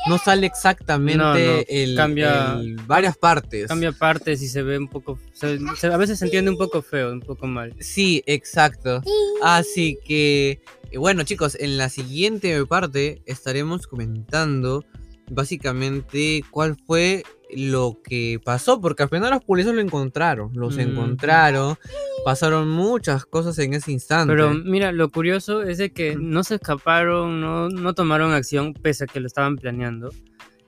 no 0.07 0.17
sale 0.17 0.47
exactamente 0.47 1.83
El, 1.83 1.95
cambia, 1.95 2.57
varias 2.85 3.17
partes. 3.17 3.67
Cambia 3.67 3.91
partes 3.91 4.41
y 4.41 4.47
se 4.47 4.61
ve 4.61 4.77
un 4.77 4.87
poco, 4.87 5.19
a 5.41 5.97
veces 5.97 6.19
se 6.19 6.25
entiende 6.25 6.51
un 6.51 6.57
poco 6.57 6.81
feo, 6.81 7.11
un 7.11 7.21
poco 7.21 7.47
mal. 7.47 7.73
Sí, 7.79 8.23
exacto. 8.25 9.01
Así 9.43 9.97
que, 10.05 10.61
bueno 10.97 11.23
chicos, 11.23 11.57
en 11.59 11.77
la 11.77 11.89
siguiente 11.89 12.65
parte 12.65 13.21
estaremos 13.25 13.87
comentando 13.87 14.85
básicamente 15.29 16.43
cuál 16.51 16.75
fue 16.85 17.23
lo 17.55 17.99
que 18.03 18.39
pasó, 18.43 18.81
porque 18.81 19.03
al 19.03 19.09
final 19.09 19.31
los 19.31 19.43
policías 19.43 19.75
lo 19.75 19.81
encontraron, 19.81 20.51
los 20.53 20.77
encontraron, 20.77 21.75
pasaron 22.23 22.69
muchas 22.69 23.25
cosas 23.25 23.57
en 23.59 23.73
ese 23.73 23.91
instante. 23.91 24.33
Pero 24.33 24.53
mira, 24.53 24.91
lo 24.91 25.09
curioso 25.09 25.63
es 25.63 25.77
de 25.77 25.91
que 25.91 26.15
no 26.15 26.43
se 26.43 26.55
escaparon, 26.55 27.41
no, 27.41 27.69
no 27.69 27.93
tomaron 27.93 28.33
acción 28.33 28.73
pese 28.73 29.05
a 29.05 29.07
que 29.07 29.19
lo 29.19 29.27
estaban 29.27 29.55
planeando, 29.57 30.09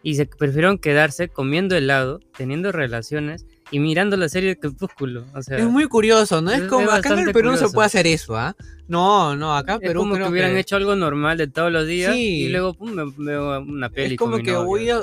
y 0.04 0.16
se 0.16 0.26
prefirieron 0.26 0.78
quedarse 0.78 1.28
comiendo 1.30 1.76
helado, 1.76 2.20
teniendo 2.38 2.72
relaciones 2.72 3.46
y 3.72 3.80
mirando 3.80 4.18
la 4.18 4.30
serie 4.30 4.50
de 4.50 4.60
Crepúsculo. 4.60 5.26
O 5.34 5.42
sea, 5.42 5.58
es 5.58 5.66
muy 5.66 5.88
curioso, 5.88 6.42
¿no? 6.42 6.52
Es, 6.52 6.64
como 6.64 6.90
acá 6.92 7.14
en 7.14 7.28
el 7.28 7.34
Perú 7.34 7.52
no 7.52 7.58
se 7.58 7.70
puede 7.70 7.86
hacer 7.86 8.08
eso, 8.08 8.36
¿ah? 8.38 8.56
No, 8.88 9.36
no, 9.36 9.56
acá 9.56 9.74
en 9.76 9.80
Perú. 9.82 10.02
Es 10.02 10.08
como 10.08 10.16
que 10.16 10.24
hubieran 10.30 10.56
hecho 10.58 10.76
algo 10.76 10.96
normal 10.96 11.38
de 11.38 11.48
todos 11.48 11.72
los 11.72 11.86
días 11.86 12.16
y 12.16 12.48
luego 12.50 12.74
pum, 12.74 12.92
me 12.92 13.32
veo 13.32 13.62
una 13.62 13.90
peli. 13.90 14.16
Es 14.16 14.20
como 14.20 14.38
que 14.38 14.56
voy 14.56 14.90
a, 14.90 15.00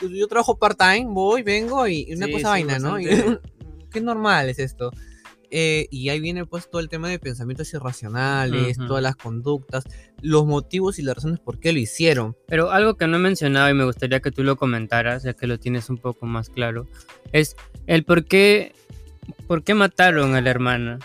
yo 0.00 0.28
trabajo 0.28 0.58
part-time, 0.58 1.06
voy, 1.08 1.42
vengo 1.42 1.86
y 1.86 2.12
una 2.14 2.30
cosa 2.30 2.50
vaina, 2.50 2.78
¿no? 2.78 2.96
qué 3.92 4.00
normal 4.00 4.48
es 4.48 4.58
esto. 4.58 4.92
Eh, 5.50 5.86
y 5.90 6.08
ahí 6.08 6.20
viene 6.20 6.44
pues 6.44 6.68
todo 6.68 6.80
el 6.80 6.88
tema 6.88 7.08
de 7.08 7.18
pensamientos 7.18 7.72
irracionales, 7.72 8.78
todas 8.78 9.02
las 9.02 9.16
conductas, 9.16 9.84
los 10.20 10.44
motivos 10.46 10.98
y 10.98 11.02
las 11.02 11.16
razones 11.16 11.40
por 11.40 11.58
qué 11.58 11.72
lo 11.72 11.78
hicieron. 11.78 12.36
Pero 12.46 12.70
algo 12.70 12.96
que 12.96 13.06
no 13.06 13.16
he 13.16 13.20
mencionado 13.20 13.70
y 13.70 13.74
me 13.74 13.84
gustaría 13.84 14.20
que 14.20 14.30
tú 14.30 14.42
lo 14.42 14.56
comentaras, 14.56 15.22
ya 15.22 15.34
que 15.34 15.46
lo 15.46 15.58
tienes 15.58 15.88
un 15.88 15.98
poco 15.98 16.26
más 16.26 16.48
claro, 16.48 16.86
es 17.32 17.56
el 17.86 18.04
por 18.04 18.24
qué, 18.24 18.74
por 19.46 19.62
qué 19.62 19.74
mataron 19.74 20.34
a 20.34 20.40
la 20.40 20.50
hermana. 20.50 20.98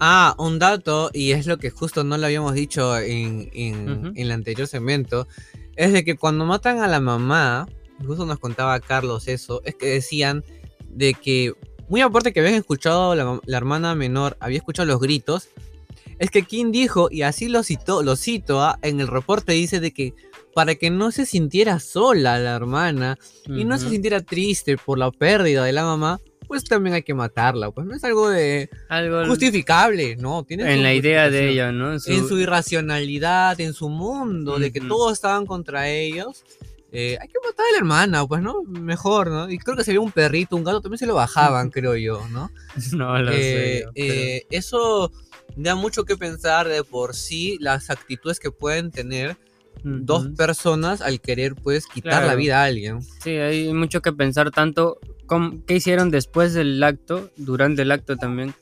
Ah, 0.00 0.34
un 0.38 0.58
dato, 0.58 1.10
y 1.12 1.32
es 1.32 1.46
lo 1.46 1.58
que 1.58 1.70
justo 1.70 2.04
no 2.04 2.18
lo 2.18 2.26
habíamos 2.26 2.54
dicho 2.54 2.98
en, 2.98 3.48
en 3.54 4.12
el 4.16 4.32
anterior 4.32 4.66
segmento, 4.66 5.28
es 5.76 5.92
de 5.92 6.04
que 6.04 6.16
cuando 6.16 6.44
matan 6.44 6.80
a 6.80 6.88
la 6.88 7.00
mamá, 7.00 7.66
justo 8.04 8.26
nos 8.26 8.38
contaba 8.38 8.78
Carlos 8.80 9.28
eso, 9.28 9.62
es 9.64 9.74
que 9.74 9.86
decían 9.86 10.44
de 10.88 11.14
que, 11.14 11.54
muy 11.88 12.00
aparte 12.00 12.32
que 12.32 12.40
habían 12.40 12.54
escuchado 12.54 13.14
la, 13.14 13.40
hermana 13.56 13.94
menor, 13.94 14.36
había 14.40 14.58
escuchado 14.58 14.86
los 14.86 15.00
gritos, 15.00 15.48
es 16.18 16.30
que 16.30 16.42
Kim 16.42 16.72
dijo, 16.72 17.08
y 17.10 17.22
así 17.22 17.48
lo 17.48 17.62
citó, 17.62 18.02
lo 18.02 18.16
cito, 18.16 18.62
¿ah? 18.62 18.78
en 18.82 19.00
el 19.00 19.08
reporte 19.08 19.52
dice 19.52 19.80
de 19.80 19.92
que 19.92 20.14
para 20.54 20.76
que 20.76 20.90
no 20.90 21.10
se 21.10 21.26
sintiera 21.26 21.80
sola 21.80 22.38
la 22.38 22.54
hermana 22.54 23.18
y 23.48 23.64
no 23.64 23.76
se 23.76 23.90
sintiera 23.90 24.20
triste 24.20 24.76
por 24.76 24.98
la 24.98 25.10
pérdida 25.10 25.64
de 25.64 25.72
la 25.72 25.82
mamá, 25.82 26.20
pues 26.46 26.62
también 26.62 26.94
hay 26.94 27.02
que 27.02 27.14
matarla, 27.14 27.72
pues 27.72 27.86
no 27.86 27.94
es 27.94 28.04
algo 28.04 28.28
de 28.28 28.70
algo 28.88 29.26
justificable, 29.26 30.14
¿no? 30.16 30.44
Tiene 30.44 30.72
en 30.72 30.82
la 30.82 30.94
idea 30.94 31.28
de 31.28 31.50
ella, 31.50 31.72
¿no? 31.72 31.92
En 31.92 32.00
su, 32.00 32.38
irracionalidad, 32.38 33.60
en 33.60 33.72
su 33.72 33.88
mundo, 33.88 34.58
de 34.58 34.70
que 34.70 34.80
todos 34.80 35.14
estaban 35.14 35.46
contra 35.46 35.88
ellos 35.88 36.44
eh, 36.94 37.18
hay 37.20 37.28
que 37.28 37.34
matar 37.44 37.66
a 37.68 37.72
la 37.72 37.78
hermana, 37.78 38.26
pues, 38.26 38.40
¿no? 38.40 38.62
Mejor, 38.62 39.28
¿no? 39.28 39.50
Y 39.50 39.58
creo 39.58 39.76
que 39.76 39.84
se 39.84 39.98
un 39.98 40.12
perrito, 40.12 40.54
un 40.56 40.64
gato, 40.64 40.80
también 40.80 40.98
se 40.98 41.06
lo 41.06 41.14
bajaban, 41.16 41.70
creo 41.70 41.96
yo, 41.96 42.26
¿no? 42.30 42.50
No 42.92 43.18
lo 43.20 43.32
sé. 43.32 43.78
Eh, 43.78 43.80
yo, 43.84 43.90
pero- 43.94 44.12
eh, 44.14 44.46
eso 44.50 45.12
da 45.56 45.74
mucho 45.74 46.04
que 46.04 46.16
pensar 46.16 46.68
de 46.68 46.82
por 46.84 47.14
sí 47.14 47.58
las 47.60 47.90
actitudes 47.90 48.40
que 48.40 48.50
pueden 48.50 48.90
tener 48.90 49.36
dos 49.82 50.28
personas 50.36 51.02
al 51.02 51.20
querer, 51.20 51.54
pues, 51.56 51.86
quitar 51.86 52.24
la 52.24 52.34
vida 52.36 52.62
a 52.62 52.64
alguien. 52.64 53.02
Sí, 53.02 53.30
hay 53.32 53.70
mucho 53.74 54.00
que 54.00 54.12
pensar 54.12 54.50
tanto 54.50 54.98
cómo- 55.26 55.62
qué 55.66 55.74
hicieron 55.74 56.10
después 56.10 56.54
del 56.54 56.82
acto, 56.82 57.30
durante 57.36 57.82
el 57.82 57.90
acto 57.90 58.16
también, 58.16 58.54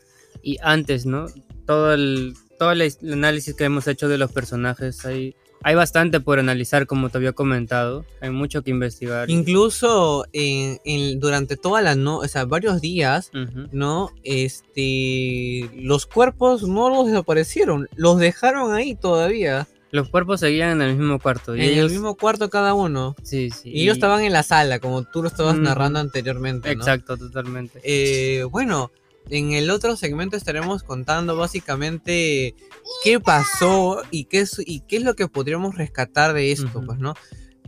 y 0.42 0.56
antes, 0.62 1.06
¿no? 1.06 1.26
Todo 1.66 1.92
el, 1.94 2.34
todo 2.58 2.72
el, 2.72 2.80
el 2.80 3.12
análisis 3.12 3.54
que 3.54 3.64
hemos 3.64 3.86
hecho 3.86 4.08
de 4.08 4.18
los 4.18 4.32
personajes, 4.32 5.04
hay, 5.04 5.36
hay 5.64 5.74
bastante 5.74 6.20
por 6.20 6.38
analizar, 6.38 6.86
como 6.86 7.08
te 7.10 7.18
había 7.18 7.32
comentado, 7.32 8.04
hay 8.20 8.30
mucho 8.30 8.62
que 8.62 8.70
investigar. 8.70 9.30
Incluso 9.30 10.26
en, 10.32 10.78
en- 10.84 11.20
durante 11.20 11.56
toda 11.56 11.82
la 11.82 11.94
no, 11.94 12.18
o 12.18 12.28
sea, 12.28 12.44
varios 12.44 12.80
días, 12.80 13.30
Ujú. 13.34 13.68
¿no? 13.72 14.10
Este, 14.24 15.70
los 15.74 16.06
cuerpos 16.06 16.62
no 16.62 16.88
los 16.90 17.06
desaparecieron, 17.06 17.88
los 17.96 18.18
dejaron 18.18 18.74
ahí 18.74 18.94
todavía, 18.94 19.66
Los 19.90 20.08
cuerpos 20.08 20.40
seguían 20.40 20.70
en 20.80 20.88
el 20.88 20.96
mismo 20.96 21.18
cuarto. 21.18 21.54
Y 21.54 21.60
en 21.60 21.66
ellos, 21.66 21.86
el 21.86 21.90
mismo 21.98 22.14
cuarto 22.16 22.48
cada 22.48 22.72
uno. 22.72 23.14
Sí, 23.22 23.50
sí. 23.50 23.70
Y 23.70 23.82
ellos 23.82 23.94
estaban 23.98 24.24
en 24.24 24.32
la 24.32 24.42
sala, 24.42 24.78
como 24.78 25.02
tú 25.02 25.20
lo 25.22 25.28
estabas 25.28 25.54
Ujú. 25.54 25.64
narrando 25.64 25.98
anteriormente, 25.98 26.74
¿no? 26.74 26.80
Exacto, 26.82 27.16
totalmente. 27.18 27.78
Eh, 27.84 28.44
bueno, 28.44 28.90
en 29.30 29.52
el 29.52 29.70
otro 29.70 29.96
segmento 29.96 30.36
estaremos 30.36 30.82
contando 30.82 31.36
básicamente 31.36 32.54
qué 33.02 33.20
pasó 33.20 34.02
y 34.10 34.24
qué 34.24 34.40
es, 34.40 34.60
y 34.64 34.80
qué 34.80 34.96
es 34.96 35.02
lo 35.02 35.14
que 35.14 35.28
podríamos 35.28 35.76
rescatar 35.76 36.32
de 36.32 36.52
esto, 36.52 36.82
pues, 36.84 36.98
¿no? 36.98 37.14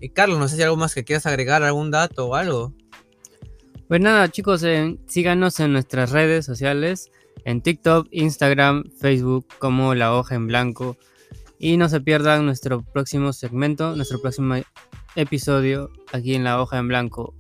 Eh, 0.01 0.11
Carlos, 0.11 0.39
no 0.39 0.49
sé 0.49 0.57
si 0.57 0.63
hay 0.63 0.67
algo 0.67 0.77
más 0.77 0.95
que 0.95 1.05
quieras 1.05 1.27
agregar, 1.27 1.63
algún 1.63 1.91
dato 1.91 2.29
o 2.29 2.35
algo. 2.35 2.75
Pues 3.89 4.01
nada, 4.01 4.31
chicos, 4.31 4.63
eh, 4.65 4.99
síganos 5.07 5.61
en 5.61 5.73
nuestras 5.73 6.11
redes 6.11 6.45
sociales, 6.45 7.11
en 7.45 7.61
TikTok, 7.61 8.09
Instagram, 8.11 8.85
Facebook, 8.99 9.47
como 9.59 9.95
La 9.95 10.15
Hoja 10.15 10.35
en 10.35 10.47
Blanco. 10.47 10.97
Y 11.59 11.77
no 11.77 11.89
se 11.89 12.01
pierdan 12.01 12.45
nuestro 12.45 12.83
próximo 12.83 13.33
segmento, 13.33 13.95
nuestro 13.95 14.21
próximo 14.21 14.57
episodio 15.17 15.91
aquí 16.13 16.35
en 16.35 16.45
La 16.45 16.61
Hoja 16.61 16.79
en 16.79 16.89
Blanco. 16.89 17.35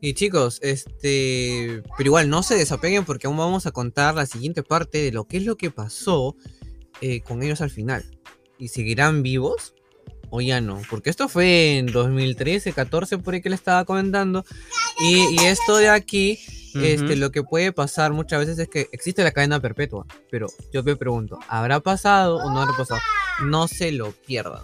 Y 0.00 0.14
chicos, 0.14 0.58
este, 0.62 1.82
pero 1.96 2.08
igual 2.08 2.30
no 2.30 2.42
se 2.42 2.54
desapeguen 2.54 3.04
porque 3.04 3.26
aún 3.26 3.36
vamos 3.36 3.66
a 3.66 3.70
contar 3.70 4.14
la 4.14 4.26
siguiente 4.26 4.62
parte 4.62 4.98
de 4.98 5.12
lo 5.12 5.24
que 5.24 5.36
es 5.36 5.44
lo 5.44 5.56
que 5.56 5.70
pasó 5.70 6.36
eh, 7.02 7.20
con 7.20 7.42
ellos 7.42 7.60
al 7.60 7.70
final. 7.70 8.04
¿Y 8.58 8.68
seguirán 8.68 9.22
vivos? 9.22 9.74
O 10.30 10.40
ya 10.40 10.60
no, 10.60 10.80
porque 10.88 11.10
esto 11.10 11.28
fue 11.28 11.78
en 11.78 11.86
2013, 11.86 12.72
14 12.72 13.18
por 13.18 13.34
ahí 13.34 13.42
que 13.42 13.50
le 13.50 13.56
estaba 13.56 13.84
comentando. 13.84 14.44
Y, 15.00 15.34
y 15.34 15.46
esto 15.46 15.76
de 15.76 15.88
aquí, 15.88 16.38
este, 16.74 17.16
lo 17.16 17.32
que 17.32 17.42
puede 17.42 17.72
pasar 17.72 18.12
muchas 18.12 18.40
veces 18.40 18.58
es 18.58 18.68
que 18.68 18.88
existe 18.92 19.24
la 19.24 19.32
cadena 19.32 19.60
perpetua. 19.60 20.06
Pero 20.30 20.46
yo 20.72 20.82
me 20.82 20.96
pregunto, 20.96 21.38
¿habrá 21.48 21.80
pasado 21.80 22.36
o 22.36 22.50
no 22.50 22.60
habrá 22.60 22.76
pasado? 22.76 23.00
No 23.44 23.66
se 23.66 23.92
lo 23.92 24.12
pierdan. 24.12 24.62